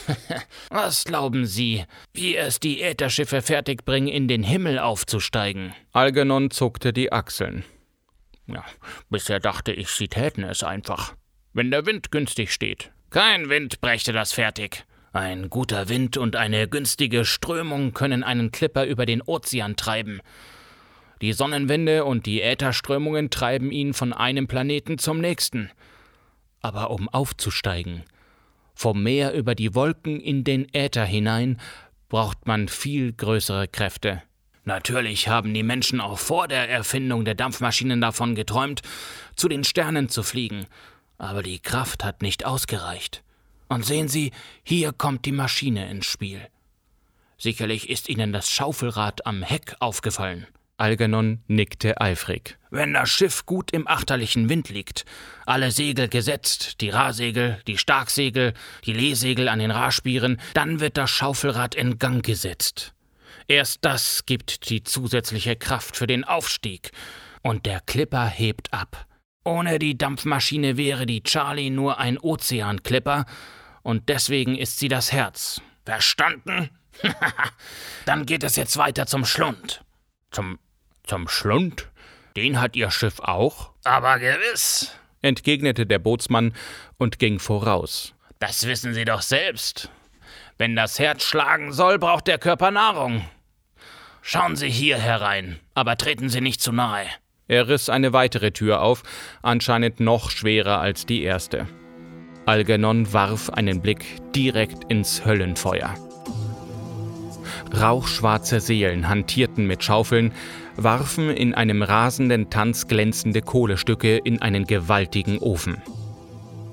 Was 0.71 1.05
glauben 1.05 1.47
Sie, 1.47 1.85
wie 2.13 2.37
es 2.37 2.59
die 2.59 2.83
Ätherschiffe 2.83 3.41
fertigbringen, 3.41 4.09
in 4.09 4.27
den 4.29 4.43
Himmel 4.43 4.79
aufzusteigen? 4.79 5.73
Algernon 5.93 6.51
zuckte 6.51 6.93
die 6.93 7.13
Achseln. 7.13 7.65
Ja, 8.47 8.65
bisher 9.11 9.41
dachte 9.41 9.73
ich, 9.73 9.89
sie 9.89 10.09
täten 10.09 10.45
es 10.45 10.63
einfach. 10.63 11.15
Wenn 11.53 11.71
der 11.71 11.87
Wind 11.87 12.11
günstig 12.13 12.53
steht. 12.53 12.93
Kein 13.11 13.49
Wind 13.49 13.81
brächte 13.81 14.13
das 14.13 14.33
fertig. 14.33 14.85
Ein 15.13 15.49
guter 15.49 15.89
Wind 15.89 16.17
und 16.17 16.37
eine 16.37 16.69
günstige 16.69 17.25
Strömung 17.25 17.95
können 17.95 18.23
einen 18.23 18.53
Clipper 18.53 18.85
über 18.85 19.07
den 19.07 19.23
Ozean 19.23 19.75
treiben. 19.77 20.21
Die 21.23 21.33
Sonnenwinde 21.33 22.05
und 22.05 22.27
die 22.27 22.43
Ätherströmungen 22.43 23.31
treiben 23.31 23.73
ihn 23.73 23.95
von 23.95 24.13
einem 24.13 24.47
Planeten 24.47 24.99
zum 24.99 25.19
nächsten. 25.19 25.71
Aber 26.61 26.91
um 26.91 27.09
aufzusteigen, 27.09 28.05
vom 28.75 29.03
Meer 29.03 29.33
über 29.33 29.55
die 29.55 29.75
Wolken 29.75 30.21
in 30.21 30.45
den 30.45 30.69
Äther 30.75 31.07
hinein, 31.07 31.59
braucht 32.11 32.47
man 32.47 32.69
viel 32.69 33.15
größere 33.15 33.69
Kräfte. 33.69 34.23
Natürlich 34.67 35.29
haben 35.29 35.55
die 35.55 35.63
Menschen 35.63 36.01
auch 36.01 36.19
vor 36.19 36.49
der 36.49 36.69
Erfindung 36.69 37.25
der 37.25 37.37
Dampfmaschinen 37.37 38.01
davon 38.01 38.35
geträumt, 38.35 38.83
zu 39.37 39.49
den 39.49 39.63
Sternen 39.63 40.09
zu 40.09 40.25
fliegen, 40.25 40.67
aber 41.19 41.45
die 41.45 41.61
Kraft 41.61 42.03
hat 42.03 42.21
nicht 42.21 42.45
ausgereicht. 42.45 43.23
Und 43.69 43.87
sehen 43.87 44.09
Sie, 44.09 44.33
hier 44.65 44.93
kommt 44.93 45.25
die 45.25 45.31
Maschine 45.31 45.89
ins 45.89 46.07
Spiel. 46.07 46.41
Sicherlich 47.39 47.89
ist 47.89 48.09
Ihnen 48.09 48.33
das 48.33 48.51
Schaufelrad 48.51 49.25
am 49.25 49.45
Heck 49.45 49.77
aufgefallen. 49.79 50.49
Algernon 50.79 51.43
nickte 51.47 52.01
eifrig. 52.01 52.59
Wenn 52.71 52.93
das 52.93 53.09
Schiff 53.09 53.47
gut 53.47 53.71
im 53.71 53.87
achterlichen 53.87 54.49
Wind 54.49 54.69
liegt, 54.69 55.05
alle 55.47 55.71
Segel 55.71 56.09
gesetzt, 56.09 56.81
die 56.81 56.91
Rahsegel, 56.91 57.61
die 57.69 57.79
Starksegel, 57.79 58.53
die 58.85 58.93
Lehsegel 58.93 59.49
an 59.49 59.61
den 59.61 59.71
Rahspieren, 59.71 60.41
dann 60.55 60.81
wird 60.81 60.97
das 60.97 61.11
Schaufelrad 61.11 61.77
in 61.77 62.01
Gang 62.01 62.25
gesetzt. 62.25 62.96
Erst 63.49 63.85
das 63.85 64.27
gibt 64.27 64.69
die 64.71 64.83
zusätzliche 64.83 65.57
Kraft 65.57 65.97
für 65.97 66.07
den 66.07 66.25
Aufstieg, 66.25 66.91
und 67.43 67.67
der 67.67 67.81
Clipper 67.81 68.27
hebt 68.27 68.73
ab. 68.73 69.07
Ohne 69.45 69.79
die 69.79 69.97
Dampfmaschine 69.97 70.77
wäre 70.77 71.07
die 71.07 71.23
Charlie 71.23 71.71
nur 71.71 71.99
ein 71.99 72.19
Ozeanklipper, 72.19 73.27
und 73.83 74.09
deswegen 74.09 74.57
ist 74.57 74.79
sie 74.79 74.89
das 74.89 75.13
Herz. 75.13 75.61
Verstanden? 75.85 76.71
Dann 78.05 78.27
geht 78.27 78.43
es 78.43 78.57
jetzt 78.57 78.77
weiter 78.77 79.07
zum 79.07 79.25
Schlund. 79.25 79.85
Zum 80.33 80.59
zum 81.07 81.29
Schlund? 81.29 81.89
Den 82.37 82.61
hat 82.61 82.77
Ihr 82.77 82.91
Schiff 82.91 83.21
auch? 83.21 83.71
Aber 83.85 84.19
gewiss, 84.19 84.93
entgegnete 85.23 85.87
der 85.87 85.99
Bootsmann 85.99 86.53
und 86.99 87.19
ging 87.19 87.39
voraus. 87.39 88.13
Das 88.41 88.67
wissen 88.67 88.93
Sie 88.93 89.05
doch 89.05 89.23
selbst. 89.23 89.89
Wenn 90.59 90.77
das 90.77 90.99
Herz 90.99 91.23
schlagen 91.23 91.73
soll, 91.73 91.99
braucht 91.99 92.27
der 92.27 92.39
Körper 92.39 92.71
Nahrung. 92.71 93.25
Schauen 94.29 94.57
Sie 94.57 94.69
hier 94.69 94.99
herein, 94.99 95.61
aber 95.75 95.97
treten 95.97 96.29
Sie 96.29 96.41
nicht 96.41 96.61
zu 96.61 96.73
nahe. 96.73 97.07
Er 97.47 97.69
riss 97.69 97.89
eine 97.89 98.13
weitere 98.13 98.51
Tür 98.51 98.83
auf, 98.83 99.05
anscheinend 99.41 100.01
noch 100.01 100.33
schwerer 100.33 100.81
als 100.81 101.07
die 101.07 101.23
erste. 101.23 101.69
Algernon 102.45 103.13
warf 103.13 103.51
einen 103.51 103.81
Blick 103.81 104.05
direkt 104.35 104.91
ins 104.91 105.25
Höllenfeuer. 105.25 105.95
Rauchschwarze 107.81 108.59
Seelen 108.59 109.09
hantierten 109.09 109.69
mit 109.69 109.85
Schaufeln, 109.85 110.33
warfen 110.75 111.31
in 111.31 111.55
einem 111.55 111.85
rasenden 111.85 112.51
Tanz 112.51 112.89
glänzende 112.89 113.43
Kohlestücke 113.43 114.17
in 114.17 114.43
einen 114.43 114.67
gewaltigen 114.67 115.39
Ofen. 115.39 115.81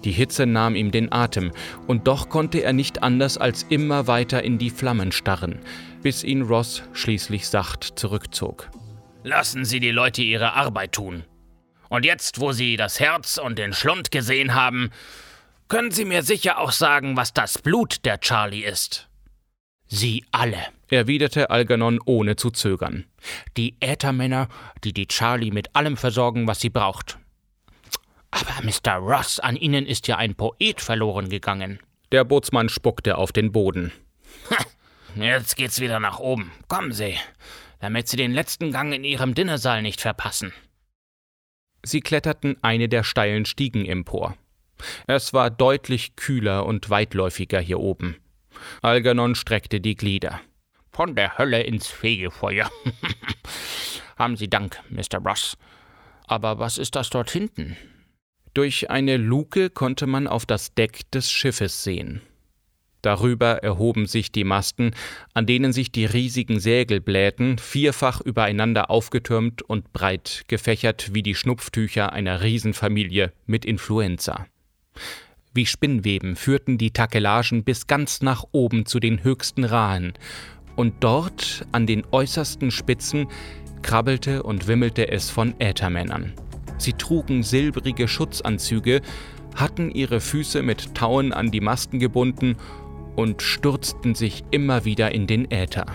Die 0.05 0.11
Hitze 0.11 0.47
nahm 0.47 0.75
ihm 0.75 0.89
den 0.89 1.11
Atem, 1.11 1.51
und 1.85 2.07
doch 2.07 2.29
konnte 2.29 2.63
er 2.63 2.73
nicht 2.73 3.03
anders 3.03 3.37
als 3.37 3.61
immer 3.69 4.07
weiter 4.07 4.43
in 4.43 4.57
die 4.57 4.71
Flammen 4.71 5.11
starren, 5.11 5.59
bis 6.03 6.23
ihn 6.23 6.43
Ross 6.43 6.83
schließlich 6.93 7.47
sacht 7.47 7.97
zurückzog. 7.97 8.69
Lassen 9.23 9.65
Sie 9.65 9.79
die 9.79 9.91
Leute 9.91 10.21
ihre 10.21 10.53
Arbeit 10.53 10.91
tun. 10.91 11.23
Und 11.89 12.05
jetzt, 12.05 12.39
wo 12.39 12.51
Sie 12.51 12.75
das 12.75 12.99
Herz 12.99 13.37
und 13.37 13.57
den 13.57 13.73
Schlund 13.73 14.11
gesehen 14.11 14.53
haben, 14.53 14.91
können 15.69 15.91
Sie 15.91 16.05
mir 16.05 16.23
sicher 16.23 16.59
auch 16.59 16.71
sagen, 16.71 17.15
was 17.15 17.33
das 17.33 17.57
Blut 17.57 18.05
der 18.05 18.19
Charlie 18.19 18.63
ist. 18.63 19.07
Sie 19.87 20.25
alle, 20.31 20.57
erwiderte 20.89 21.49
Algernon 21.49 21.99
ohne 22.05 22.35
zu 22.35 22.49
zögern. 22.49 23.05
Die 23.57 23.75
Äthermänner, 23.79 24.47
die 24.83 24.91
die 24.91 25.07
Charlie 25.07 25.51
mit 25.51 25.75
allem 25.75 25.97
versorgen, 25.97 26.47
was 26.47 26.59
sie 26.59 26.69
braucht. 26.69 27.19
Aber 28.31 28.63
Mr. 28.63 28.95
Ross, 28.95 29.39
an 29.39 29.55
Ihnen 29.55 29.85
ist 29.85 30.07
ja 30.07 30.17
ein 30.17 30.33
Poet 30.33 30.81
verloren 30.81 31.29
gegangen. 31.29 31.79
Der 32.11 32.23
Bootsmann 32.23 32.69
spuckte 32.69 33.17
auf 33.17 33.31
den 33.31 33.51
Boden. 33.51 33.91
Jetzt 35.15 35.55
geht's 35.57 35.79
wieder 35.79 35.99
nach 35.99 36.19
oben. 36.19 36.51
Kommen 36.67 36.91
Sie, 36.91 37.15
damit 37.79 38.07
Sie 38.07 38.17
den 38.17 38.31
letzten 38.31 38.71
Gang 38.71 38.93
in 38.93 39.03
Ihrem 39.03 39.35
Dinnersaal 39.35 39.81
nicht 39.81 40.01
verpassen. 40.01 40.53
Sie 41.83 42.01
kletterten 42.01 42.57
eine 42.63 42.89
der 42.89 43.03
steilen 43.03 43.45
Stiegen 43.45 43.85
empor. 43.85 44.35
Es 45.05 45.33
war 45.33 45.49
deutlich 45.49 46.15
kühler 46.15 46.65
und 46.65 46.89
weitläufiger 46.89 47.59
hier 47.59 47.79
oben. 47.79 48.17
Algernon 48.81 49.35
streckte 49.35 49.81
die 49.81 49.95
Glieder. 49.95 50.39
Von 50.91 51.15
der 51.15 51.37
Hölle 51.37 51.61
ins 51.63 51.87
Fegefeuer. 51.87 52.69
Haben 54.17 54.37
Sie 54.37 54.49
Dank, 54.49 54.79
Mr. 54.89 55.19
Ross. 55.23 55.57
Aber 56.27 56.59
was 56.59 56.77
ist 56.77 56.95
das 56.95 57.09
dort 57.09 57.31
hinten? 57.31 57.77
Durch 58.53 58.89
eine 58.89 59.17
Luke 59.17 59.69
konnte 59.69 60.07
man 60.07 60.27
auf 60.27 60.45
das 60.45 60.73
Deck 60.73 61.09
des 61.11 61.31
Schiffes 61.31 61.83
sehen. 61.83 62.21
Darüber 63.03 63.61
erhoben 63.61 64.05
sich 64.05 64.31
die 64.31 64.45
Masten, 64.45 64.91
an 65.33 65.45
denen 65.45 65.73
sich 65.73 65.91
die 65.91 66.05
riesigen 66.05 66.61
Sägel 66.61 67.01
blähten, 67.01 67.57
vierfach 67.57 68.21
übereinander 68.21 68.89
aufgetürmt 68.89 69.61
und 69.61 69.91
breit 69.91 70.45
gefächert 70.47 71.13
wie 71.13 71.21
die 71.21 71.35
Schnupftücher 71.35 72.13
einer 72.13 72.41
Riesenfamilie 72.41 73.33
mit 73.45 73.65
Influenza. 73.65 74.47
Wie 75.53 75.65
Spinnweben 75.65 76.37
führten 76.37 76.77
die 76.77 76.91
Takelagen 76.91 77.65
bis 77.65 77.87
ganz 77.87 78.21
nach 78.21 78.45
oben 78.53 78.85
zu 78.85 79.01
den 79.01 79.23
höchsten 79.23 79.65
Rahen, 79.65 80.13
und 80.75 81.03
dort 81.03 81.67
an 81.71 81.85
den 81.85 82.03
äußersten 82.09 82.71
Spitzen 82.71 83.27
krabbelte 83.83 84.43
und 84.43 84.67
wimmelte 84.67 85.11
es 85.11 85.29
von 85.29 85.53
Äthermännern. 85.59 86.33
Sie 86.79 86.93
trugen 86.93 87.43
silbrige 87.43 88.07
Schutzanzüge, 88.07 89.01
hatten 89.55 89.91
ihre 89.91 90.19
Füße 90.19 90.63
mit 90.63 90.95
Tauen 90.95 91.31
an 91.31 91.51
die 91.51 91.61
Masten 91.61 91.99
gebunden 91.99 92.55
und 93.15 93.41
stürzten 93.41 94.15
sich 94.15 94.43
immer 94.51 94.85
wieder 94.85 95.11
in 95.11 95.27
den 95.27 95.49
Äther. 95.51 95.85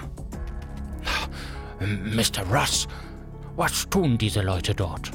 Mr. 1.80 2.42
Ross, 2.52 2.88
was 3.56 3.88
tun 3.88 4.18
diese 4.18 4.42
Leute 4.42 4.74
dort? 4.74 5.10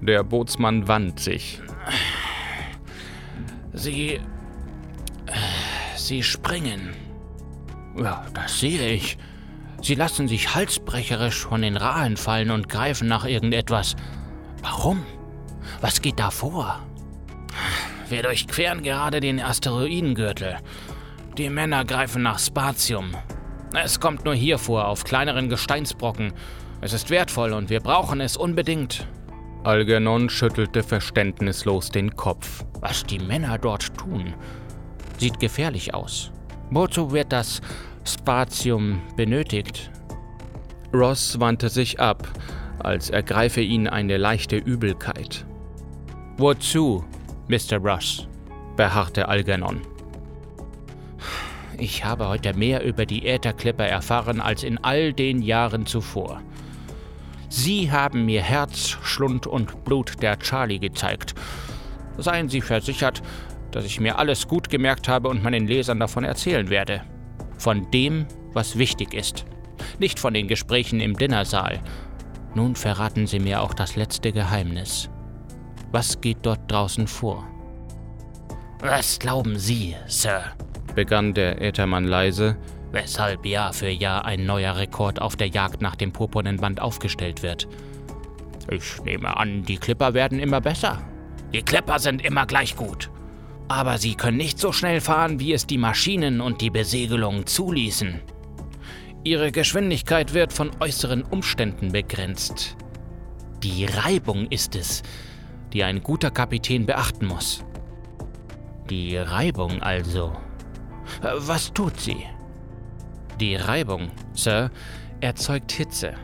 Der 0.00 0.22
Bootsmann 0.22 0.86
wand 0.86 1.20
sich. 1.20 1.60
Sie. 3.72 4.20
Sie 5.96 6.22
springen. 6.22 6.94
Ja, 7.96 8.24
das 8.34 8.60
sehe 8.60 8.88
ich. 8.88 9.16
Sie 9.80 9.94
lassen 9.94 10.28
sich 10.28 10.54
halsbrecherisch 10.54 11.44
von 11.46 11.62
den 11.62 11.76
Rahen 11.76 12.16
fallen 12.16 12.50
und 12.50 12.68
greifen 12.68 13.08
nach 13.08 13.24
irgendetwas. 13.24 13.96
Warum? 14.62 15.04
Was 15.80 16.00
geht 16.00 16.18
da 16.18 16.30
vor? 16.30 16.80
Wir 18.08 18.22
durchqueren 18.22 18.82
gerade 18.82 19.20
den 19.20 19.40
Asteroidengürtel. 19.40 20.58
Die 21.36 21.50
Männer 21.50 21.84
greifen 21.84 22.22
nach 22.22 22.38
Spatium. 22.38 23.10
Es 23.74 23.98
kommt 23.98 24.24
nur 24.24 24.34
hier 24.34 24.56
vor, 24.56 24.86
auf 24.86 25.02
kleineren 25.02 25.48
Gesteinsbrocken. 25.48 26.32
Es 26.80 26.92
ist 26.92 27.10
wertvoll 27.10 27.52
und 27.52 27.70
wir 27.70 27.80
brauchen 27.80 28.20
es 28.20 28.36
unbedingt. 28.36 29.08
Algernon 29.64 30.28
schüttelte 30.28 30.84
verständnislos 30.84 31.90
den 31.90 32.14
Kopf. 32.14 32.64
Was 32.80 33.02
die 33.02 33.18
Männer 33.18 33.58
dort 33.58 33.96
tun, 33.96 34.34
sieht 35.18 35.40
gefährlich 35.40 35.92
aus. 35.92 36.30
Wozu 36.70 37.10
wird 37.10 37.32
das 37.32 37.60
Spatium 38.04 39.02
benötigt? 39.16 39.90
Ross 40.92 41.40
wandte 41.40 41.68
sich 41.68 41.98
ab, 41.98 42.28
als 42.78 43.10
ergreife 43.10 43.60
ihn 43.60 43.88
eine 43.88 44.18
leichte 44.18 44.56
Übelkeit. 44.56 45.44
Wozu, 46.36 47.04
Mr. 47.48 47.78
Ross? 47.78 48.28
beharrte 48.76 49.26
Algernon. 49.28 49.80
Ich 51.78 52.04
habe 52.04 52.28
heute 52.28 52.54
mehr 52.54 52.84
über 52.84 53.04
die 53.06 53.26
Ätherklipper 53.26 53.86
erfahren 53.86 54.40
als 54.40 54.62
in 54.62 54.78
all 54.82 55.12
den 55.12 55.42
Jahren 55.42 55.86
zuvor. 55.86 56.40
Sie 57.48 57.90
haben 57.90 58.24
mir 58.24 58.42
Herz, 58.42 58.96
Schlund 59.02 59.46
und 59.46 59.84
Blut 59.84 60.22
der 60.22 60.38
Charlie 60.38 60.78
gezeigt. 60.78 61.34
Seien 62.18 62.48
Sie 62.48 62.60
versichert, 62.60 63.22
dass 63.70 63.84
ich 63.84 64.00
mir 64.00 64.18
alles 64.18 64.46
gut 64.46 64.70
gemerkt 64.70 65.08
habe 65.08 65.28
und 65.28 65.42
meinen 65.42 65.66
Lesern 65.66 65.98
davon 66.00 66.24
erzählen 66.24 66.70
werde. 66.70 67.02
Von 67.58 67.90
dem, 67.90 68.26
was 68.52 68.78
wichtig 68.78 69.14
ist. 69.14 69.44
Nicht 69.98 70.18
von 70.20 70.34
den 70.34 70.48
Gesprächen 70.48 71.00
im 71.00 71.16
Dinnersaal. 71.16 71.80
Nun 72.54 72.76
verraten 72.76 73.26
Sie 73.26 73.40
mir 73.40 73.62
auch 73.62 73.74
das 73.74 73.96
letzte 73.96 74.32
Geheimnis. 74.32 75.10
Was 75.90 76.20
geht 76.20 76.38
dort 76.42 76.70
draußen 76.70 77.06
vor? 77.06 77.44
Was 78.80 79.18
glauben 79.18 79.58
Sie, 79.58 79.96
Sir? 80.06 80.42
Begann 80.94 81.34
der 81.34 81.60
Äthermann 81.60 82.04
leise, 82.04 82.56
weshalb 82.92 83.44
Jahr 83.44 83.72
für 83.72 83.88
Jahr 83.88 84.24
ein 84.24 84.46
neuer 84.46 84.76
Rekord 84.76 85.20
auf 85.20 85.36
der 85.36 85.48
Jagd 85.48 85.82
nach 85.82 85.96
dem 85.96 86.12
purpurnen 86.12 86.58
Band 86.58 86.80
aufgestellt 86.80 87.42
wird. 87.42 87.68
Ich 88.70 89.02
nehme 89.04 89.36
an, 89.36 89.62
die 89.64 89.76
Clipper 89.76 90.14
werden 90.14 90.38
immer 90.38 90.60
besser. 90.60 91.02
Die 91.52 91.62
Clipper 91.62 91.98
sind 91.98 92.24
immer 92.24 92.46
gleich 92.46 92.76
gut. 92.76 93.10
Aber 93.68 93.98
sie 93.98 94.14
können 94.14 94.36
nicht 94.36 94.58
so 94.58 94.72
schnell 94.72 95.00
fahren, 95.00 95.40
wie 95.40 95.52
es 95.52 95.66
die 95.66 95.78
Maschinen 95.78 96.40
und 96.40 96.60
die 96.60 96.70
Besegelung 96.70 97.46
zuließen. 97.46 98.20
Ihre 99.24 99.52
Geschwindigkeit 99.52 100.34
wird 100.34 100.52
von 100.52 100.70
äußeren 100.80 101.22
Umständen 101.22 101.92
begrenzt. 101.92 102.76
Die 103.62 103.86
Reibung 103.86 104.46
ist 104.48 104.76
es, 104.76 105.02
die 105.72 105.82
ein 105.82 106.02
guter 106.02 106.30
Kapitän 106.30 106.84
beachten 106.84 107.26
muss. 107.26 107.64
Die 108.90 109.16
Reibung 109.16 109.82
also. 109.82 110.36
Was 111.20 111.72
tut 111.72 111.98
sie? 112.00 112.24
Die 113.40 113.56
Reibung, 113.56 114.10
Sir, 114.34 114.70
erzeugt 115.20 115.72
Hitze. 115.72 116.14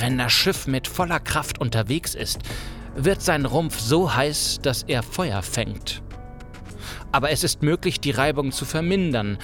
Wenn 0.00 0.18
das 0.18 0.32
Schiff 0.32 0.66
mit 0.66 0.86
voller 0.86 1.20
Kraft 1.20 1.60
unterwegs 1.60 2.14
ist, 2.14 2.40
wird 2.94 3.22
sein 3.22 3.44
Rumpf 3.44 3.80
so 3.80 4.14
heiß, 4.14 4.60
dass 4.62 4.84
er 4.84 5.02
Feuer 5.02 5.42
fängt. 5.42 6.02
Aber 7.10 7.30
es 7.30 7.44
ist 7.44 7.62
möglich, 7.62 8.00
die 8.00 8.12
Reibung 8.12 8.52
zu 8.52 8.64
vermindern, 8.64 9.38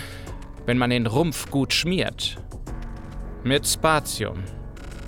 wenn 0.66 0.78
man 0.78 0.91
den 0.91 1.07
Rumpf 1.07 1.51
gut 1.51 1.72
schmiert. 1.72 2.37
Mit 3.43 3.66
Spatium. 3.66 4.45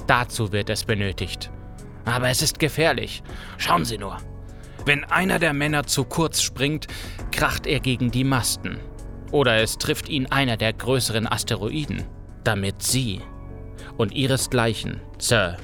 Dazu 0.07 0.53
wird 0.53 0.71
es 0.71 0.85
benötigt. 0.85 1.51
Aber 2.05 2.29
es 2.29 2.43
ist 2.43 2.59
gefährlich. 2.59 3.23
Schauen 3.59 3.85
Sie 3.85 3.99
nur. 3.99 4.17
Wenn 4.85 5.05
einer 5.05 5.39
der 5.39 5.53
Männer 5.53 5.87
zu 5.87 6.05
kurz 6.05 6.43
springt, 6.43 6.89
kracht 7.31 7.67
er 7.67 7.79
gegen 7.79 8.11
die 8.11 8.25
Masten. 8.25 8.79
Oder 9.33 9.63
es 9.63 9.79
trifft 9.79 10.11
ihn 10.11 10.27
einer 10.27 10.59
der 10.59 10.75
größeren 10.75 11.27
Asteroiden, 11.27 12.05
damit 12.45 12.83
Sie 12.83 13.23
und 13.97 14.13
Ihresgleichen, 14.13 15.01
Sir, 15.19 15.57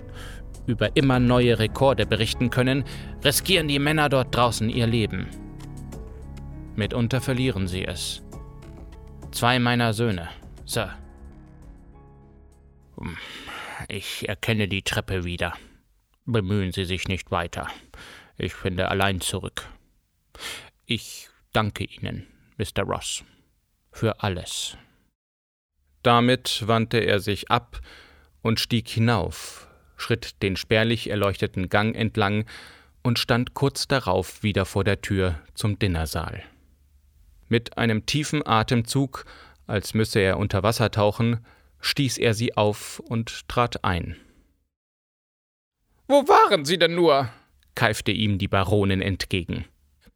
über 0.66 0.97
immer 0.97 1.21
neue 1.21 1.59
Rekorde 1.59 2.07
berichten 2.07 2.49
können, 2.51 2.85
riskieren 3.23 3.69
die 3.69 3.79
Männer 3.79 4.09
dort 4.09 4.35
draußen 4.35 4.71
ihr 4.71 4.87
Leben. 4.87 5.27
Mitunter 6.77 7.21
verlieren 7.21 7.69
sie 7.69 7.85
es. 7.85 8.23
Zwei 9.33 9.59
meiner 9.59 9.93
Söhne, 9.93 10.31
Sir. 10.64 10.97
Ich 13.89 14.29
erkenne 14.29 14.66
die 14.66 14.83
Treppe 14.83 15.25
wieder. 15.25 15.55
Bemühen 16.25 16.73
Sie 16.73 16.85
sich 16.85 17.09
nicht 17.09 17.31
weiter. 17.31 17.69
Ich 18.37 18.55
finde 18.55 18.89
allein 18.89 19.21
zurück. 19.21 19.66
Ich 20.87 21.29
danke 21.53 21.85
Ihnen, 21.85 22.27
Mr. 22.59 22.83
Ross 22.83 23.25
für 23.91 24.22
alles. 24.22 24.76
Damit 26.03 26.66
wandte 26.66 26.99
er 26.99 27.20
sich 27.20 27.51
ab 27.51 27.80
und 28.43 28.61
stieg 28.61 28.89
hinauf, 28.89 29.68
schritt 29.97 30.43
den 30.43 30.57
spärlich 30.57 31.11
erleuchteten 31.11 31.68
Gang 31.68 31.95
entlang 31.95 32.45
und 33.03 33.18
stand 33.18 33.55
kurz 33.55 33.89
darauf 33.89 34.43
wieder 34.43 34.64
vor 34.64 34.84
der 34.84 35.01
Tür 35.01 35.41
zum 35.55 35.78
Dinnersaal. 35.78 36.43
Mit 37.49 37.78
einem 37.78 38.07
tiefen 38.07 38.47
Atemzug, 38.47 39.24
als 39.66 39.95
müsse 39.95 40.20
er 40.20 40.39
unter 40.39 40.62
Wasser 40.62 40.91
tauchen, 40.91 41.45
stieß 41.80 42.18
er 42.18 42.34
sie 42.34 42.57
auf 42.57 43.01
und 43.01 43.49
trat 43.49 43.84
ein. 43.84 44.16
Wo 46.07 46.26
waren 46.26 46.64
Sie 46.64 46.78
denn 46.78 46.95
nur? 46.95 47.28
keifte 47.74 48.11
ihm 48.11 48.39
die 48.39 48.49
Baronin 48.49 49.03
entgegen. 49.03 49.64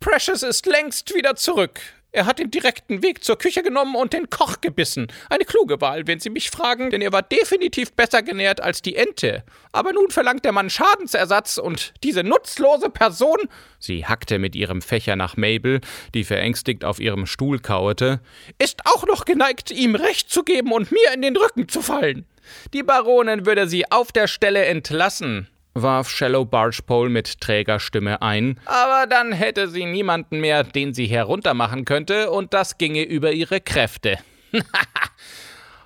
Precious 0.00 0.42
ist 0.42 0.66
längst 0.66 1.14
wieder 1.14 1.36
zurück. 1.36 1.80
Er 2.14 2.26
hat 2.26 2.38
den 2.38 2.50
direkten 2.50 3.02
Weg 3.02 3.24
zur 3.24 3.38
Küche 3.38 3.62
genommen 3.62 3.94
und 3.94 4.12
den 4.12 4.28
Koch 4.28 4.60
gebissen. 4.60 5.06
Eine 5.30 5.46
kluge 5.46 5.80
Wahl, 5.80 6.06
wenn 6.06 6.20
Sie 6.20 6.28
mich 6.28 6.50
fragen, 6.50 6.90
denn 6.90 7.00
er 7.00 7.10
war 7.10 7.22
definitiv 7.22 7.94
besser 7.94 8.22
genährt 8.22 8.60
als 8.60 8.82
die 8.82 8.96
Ente. 8.96 9.44
Aber 9.72 9.94
nun 9.94 10.10
verlangt 10.10 10.44
der 10.44 10.52
Mann 10.52 10.68
Schadensersatz 10.68 11.56
und 11.56 11.94
diese 12.02 12.22
nutzlose 12.22 12.90
Person. 12.90 13.38
Sie 13.78 14.04
hackte 14.04 14.38
mit 14.38 14.54
ihrem 14.54 14.82
Fächer 14.82 15.16
nach 15.16 15.38
Mabel, 15.38 15.80
die 16.12 16.24
verängstigt 16.24 16.84
auf 16.84 17.00
ihrem 17.00 17.24
Stuhl 17.24 17.60
kauerte, 17.60 18.20
ist 18.58 18.82
auch 18.84 19.06
noch 19.06 19.24
geneigt, 19.24 19.70
ihm 19.70 19.94
Recht 19.94 20.28
zu 20.28 20.42
geben 20.42 20.70
und 20.72 20.92
mir 20.92 21.14
in 21.14 21.22
den 21.22 21.36
Rücken 21.36 21.66
zu 21.66 21.80
fallen. 21.80 22.26
Die 22.74 22.82
Baronin 22.82 23.46
würde 23.46 23.66
sie 23.66 23.90
auf 23.90 24.12
der 24.12 24.26
Stelle 24.26 24.66
entlassen 24.66 25.48
warf 25.74 26.08
Shallow 26.10 26.44
Bargepole 26.44 27.10
mit 27.10 27.40
träger 27.40 27.80
Stimme 27.80 28.22
ein. 28.22 28.58
Aber 28.66 29.06
dann 29.06 29.32
hätte 29.32 29.68
sie 29.68 29.84
niemanden 29.84 30.40
mehr, 30.40 30.64
den 30.64 30.94
sie 30.94 31.06
heruntermachen 31.06 31.84
könnte, 31.84 32.30
und 32.30 32.54
das 32.54 32.78
ginge 32.78 33.02
über 33.02 33.32
ihre 33.32 33.60
Kräfte. 33.60 34.18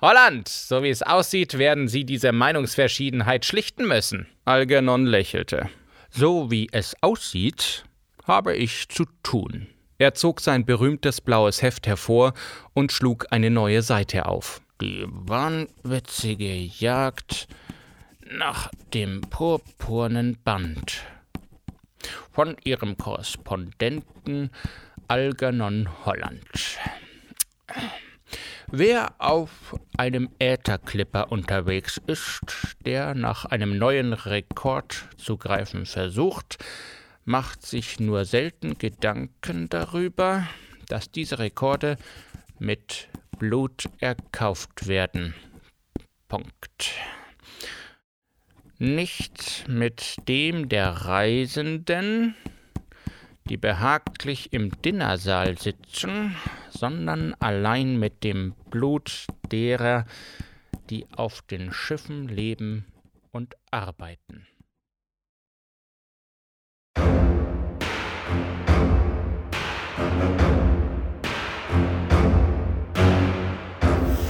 Holland, 0.01 0.47
so 0.47 0.83
wie 0.83 0.89
es 0.89 1.01
aussieht, 1.01 1.57
werden 1.57 1.87
sie 1.87 2.05
diese 2.05 2.31
Meinungsverschiedenheit 2.31 3.45
schlichten 3.45 3.87
müssen. 3.87 4.27
Algernon 4.45 5.05
lächelte. 5.05 5.69
So 6.09 6.51
wie 6.51 6.67
es 6.71 6.95
aussieht, 7.01 7.83
habe 8.25 8.55
ich 8.55 8.89
zu 8.89 9.05
tun. 9.23 9.67
Er 9.97 10.13
zog 10.13 10.41
sein 10.41 10.65
berühmtes 10.65 11.21
blaues 11.21 11.61
Heft 11.61 11.87
hervor 11.87 12.33
und 12.73 12.91
schlug 12.91 13.25
eine 13.31 13.49
neue 13.49 13.81
Seite 13.81 14.27
auf. 14.27 14.61
Die 14.79 15.05
wahnwitzige 15.07 16.53
Jagd 16.53 17.47
nach 18.31 18.69
dem 18.93 19.21
purpurnen 19.21 20.37
Band 20.43 21.05
von 22.31 22.55
ihrem 22.63 22.97
Korrespondenten 22.97 24.51
Algernon 25.07 25.89
Holland. 26.05 26.77
Wer 28.69 29.15
auf 29.19 29.79
einem 29.97 30.29
Ätherklipper 30.39 31.31
unterwegs 31.31 32.01
ist, 32.05 32.75
der 32.85 33.15
nach 33.15 33.45
einem 33.45 33.77
neuen 33.77 34.13
Rekord 34.13 35.07
zu 35.17 35.37
greifen 35.37 35.85
versucht, 35.85 36.57
macht 37.23 37.65
sich 37.65 37.99
nur 37.99 38.25
selten 38.25 38.77
Gedanken 38.77 39.69
darüber, 39.69 40.47
dass 40.87 41.11
diese 41.11 41.39
Rekorde 41.39 41.97
mit 42.59 43.07
Blut 43.39 43.85
erkauft 43.99 44.87
werden. 44.87 45.33
Punkt 46.27 46.91
nicht 48.79 49.65
mit 49.67 50.17
dem 50.27 50.69
der 50.69 50.89
Reisenden, 50.89 52.35
die 53.49 53.57
behaglich 53.57 54.53
im 54.53 54.71
Dinnersaal 54.81 55.57
sitzen, 55.57 56.35
sondern 56.69 57.33
allein 57.39 57.97
mit 57.97 58.23
dem 58.23 58.53
Blut 58.69 59.27
derer, 59.51 60.05
die 60.89 61.05
auf 61.15 61.41
den 61.41 61.71
Schiffen 61.71 62.27
leben 62.27 62.85
und 63.31 63.55
arbeiten. 63.71 64.47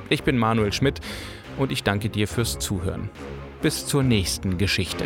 Ich 0.09 0.23
bin 0.23 0.39
Manuel 0.39 0.73
Schmidt 0.73 0.99
und 1.59 1.71
ich 1.71 1.83
danke 1.83 2.09
dir 2.09 2.27
fürs 2.27 2.57
Zuhören. 2.57 3.11
Bis 3.61 3.85
zur 3.85 4.01
nächsten 4.01 4.57
Geschichte. 4.57 5.05